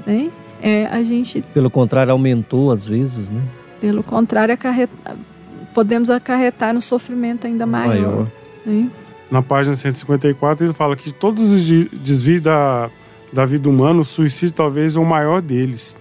[0.06, 0.30] né?
[0.60, 3.40] É, a gente, Pelo contrário, aumentou às vezes, né?
[3.80, 5.16] pelo contrário, acarreta,
[5.72, 7.94] podemos acarretar no sofrimento ainda maior.
[7.94, 8.28] Maior.
[8.66, 8.90] né?
[9.30, 12.90] Na página 154, ele fala que todos os de- desvios da,
[13.32, 15.96] da vida humana, o suicídio talvez é o maior deles,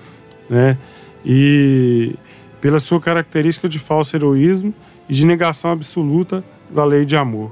[0.50, 0.76] né?
[1.24, 2.16] E
[2.60, 4.74] pela sua característica de falso heroísmo
[5.08, 7.52] e de negação absoluta da lei de amor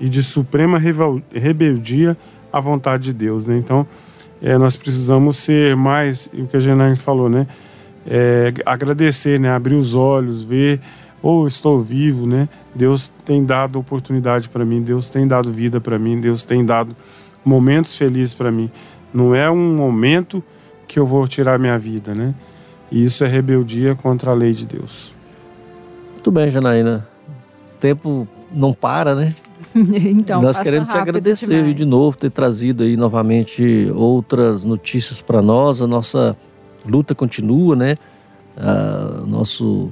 [0.00, 0.78] e de suprema
[1.32, 2.16] rebeldia
[2.52, 3.56] à vontade de Deus, né?
[3.56, 3.86] Então,
[4.42, 7.46] é, nós precisamos ser mais, o que a Janaína falou, né?
[8.06, 9.50] É, agradecer, né?
[9.50, 10.80] Abrir os olhos, ver,
[11.22, 12.48] ou estou vivo, né?
[12.74, 16.96] Deus tem dado oportunidade para mim, Deus tem dado vida para mim, Deus tem dado
[17.44, 18.70] momentos felizes para mim.
[19.14, 20.42] Não é um momento
[20.88, 22.34] que eu vou tirar minha vida, né?
[22.90, 25.14] E isso é rebeldia contra a lei de Deus.
[26.12, 27.06] Muito bem, Janaína.
[27.78, 29.34] Tempo não para, né?
[29.74, 31.74] então, Nós queremos te agradecer demais.
[31.74, 35.80] de novo, ter trazido aí novamente outras notícias para nós.
[35.80, 36.36] A nossa
[36.84, 37.96] luta continua, né?
[38.56, 39.90] Ah, nosso,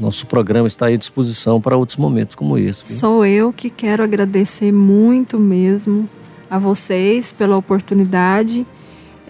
[0.00, 2.88] nosso programa está aí à disposição para outros momentos como esse.
[2.88, 2.98] viu?
[2.98, 6.08] Sou eu que quero agradecer muito mesmo
[6.50, 8.66] a vocês pela oportunidade.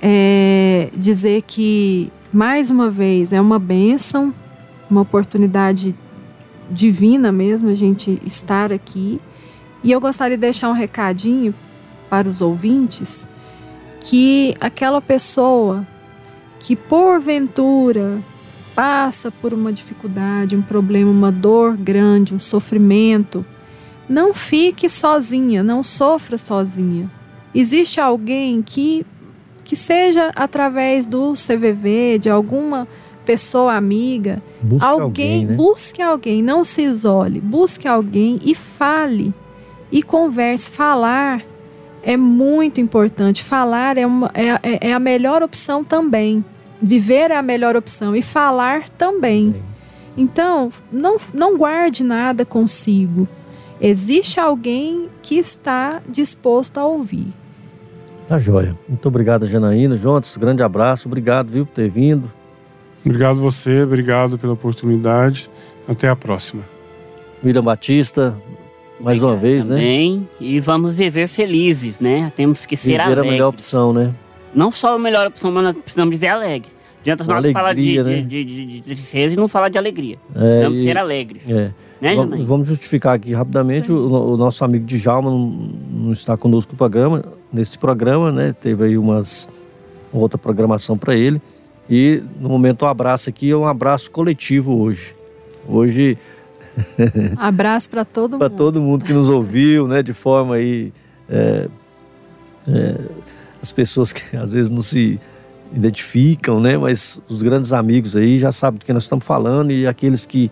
[0.01, 4.35] É, dizer que, mais uma vez, é uma bênção,
[4.91, 5.95] uma oportunidade
[6.73, 9.21] divina mesmo a gente estar aqui.
[9.85, 11.55] E eu gostaria de deixar um recadinho
[12.09, 13.29] para os ouvintes
[14.01, 15.87] que aquela pessoa
[16.59, 18.21] que porventura
[18.75, 23.45] passa por uma dificuldade, um problema, uma dor grande, um sofrimento,
[24.09, 27.11] não fique sozinha, não sofra sozinha.
[27.55, 29.07] Existe alguém que
[29.65, 32.89] que seja através do CVV, de alguma
[33.25, 35.55] pessoa amiga, Busque alguém, né?
[35.57, 39.33] busque alguém, não se isole, busque alguém e fale
[39.91, 40.71] e converse.
[40.71, 41.43] Falar
[42.03, 43.43] é muito importante.
[43.43, 46.45] Falar é, uma, é, é- é a melhor opção também.
[46.81, 49.55] Viver é a melhor opção e falar também.
[50.17, 53.27] Então, não, não guarde nada consigo.
[53.81, 57.29] Existe alguém que está disposto a ouvir.
[58.27, 58.77] Tá joia.
[58.89, 59.97] Muito obrigado, Janaína.
[59.97, 61.09] Juntos, grande abraço.
[61.09, 62.31] Obrigado, viu, por ter vindo.
[63.05, 65.51] Obrigado você, obrigado pela oportunidade.
[65.89, 66.63] Até a próxima.
[67.43, 68.37] Miriam Batista,
[69.01, 69.77] mais uma vez, né?
[69.77, 70.29] Também.
[70.41, 72.33] E vamos viver felizes, né?
[72.37, 73.31] Temos que ser Viver a alegres.
[73.33, 74.15] melhor opção, né?
[74.55, 76.71] Não só a melhor opção, mas nós precisamos viver alegre.
[77.01, 78.21] Adianta nós falar de, né?
[78.23, 80.19] de, de- de tristeza e não falar de alegria.
[80.37, 81.51] É, Vamos e- ser alegres.
[81.51, 81.73] É.
[82.01, 83.91] Né, vamos, justificar aqui rapidamente.
[83.91, 85.39] O, o nosso amigo Djalma não,
[85.91, 88.53] não está conosco no programa, nesse programa, né?
[88.61, 89.49] Teve aí umas
[90.13, 91.41] uma outra programação para ele.
[91.89, 95.15] E no momento o abraço aqui é um abraço coletivo hoje.
[95.69, 96.19] Hoje
[97.37, 98.59] Abraço para todo para mundo.
[98.59, 100.03] todo mundo que nos ouviu, né?
[100.03, 100.93] De forma aí
[101.29, 101.69] é,
[102.67, 102.99] é,
[103.61, 105.19] as pessoas que às vezes não se
[105.73, 106.77] identificam, né?
[106.77, 110.51] Mas os grandes amigos aí já sabem do que nós estamos falando e aqueles que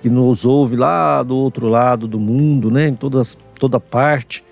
[0.00, 2.86] que nos ouvem lá do outro lado do mundo, né?
[2.86, 4.44] Em todas, toda parte.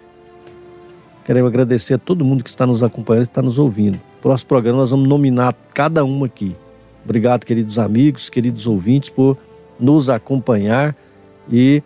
[1.24, 4.00] Queremos agradecer a todo mundo que está nos acompanhando e está nos ouvindo.
[4.26, 6.56] Próximo programa nós vamos nominar cada um aqui.
[7.04, 9.38] Obrigado, queridos amigos, queridos ouvintes, por
[9.78, 10.96] nos acompanhar
[11.48, 11.80] e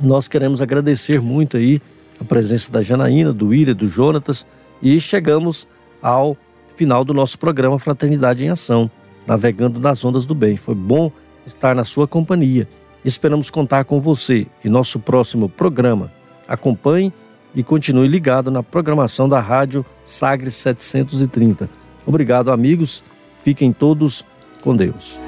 [0.00, 1.82] nós queremos agradecer muito aí
[2.18, 4.46] a presença da Janaína, do Ira, do Jonatas
[4.80, 5.68] e chegamos
[6.00, 6.38] ao
[6.74, 8.90] final do nosso programa Fraternidade em Ação,
[9.26, 10.56] navegando nas ondas do bem.
[10.56, 11.12] Foi bom
[11.44, 12.66] estar na sua companhia.
[13.04, 16.10] Esperamos contar com você em nosso próximo programa.
[16.48, 17.12] Acompanhe
[17.56, 21.70] e continue ligado na programação da Rádio Sagres 730.
[22.04, 23.02] Obrigado, amigos.
[23.42, 24.22] Fiquem todos
[24.62, 25.18] com Deus.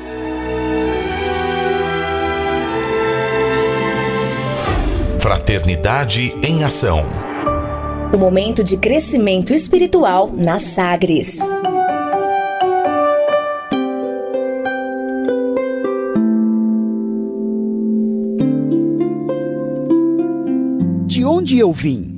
[5.18, 7.04] Fraternidade em Ação.
[8.12, 11.38] O momento de crescimento espiritual na Sagres.
[21.06, 22.17] De onde eu vim?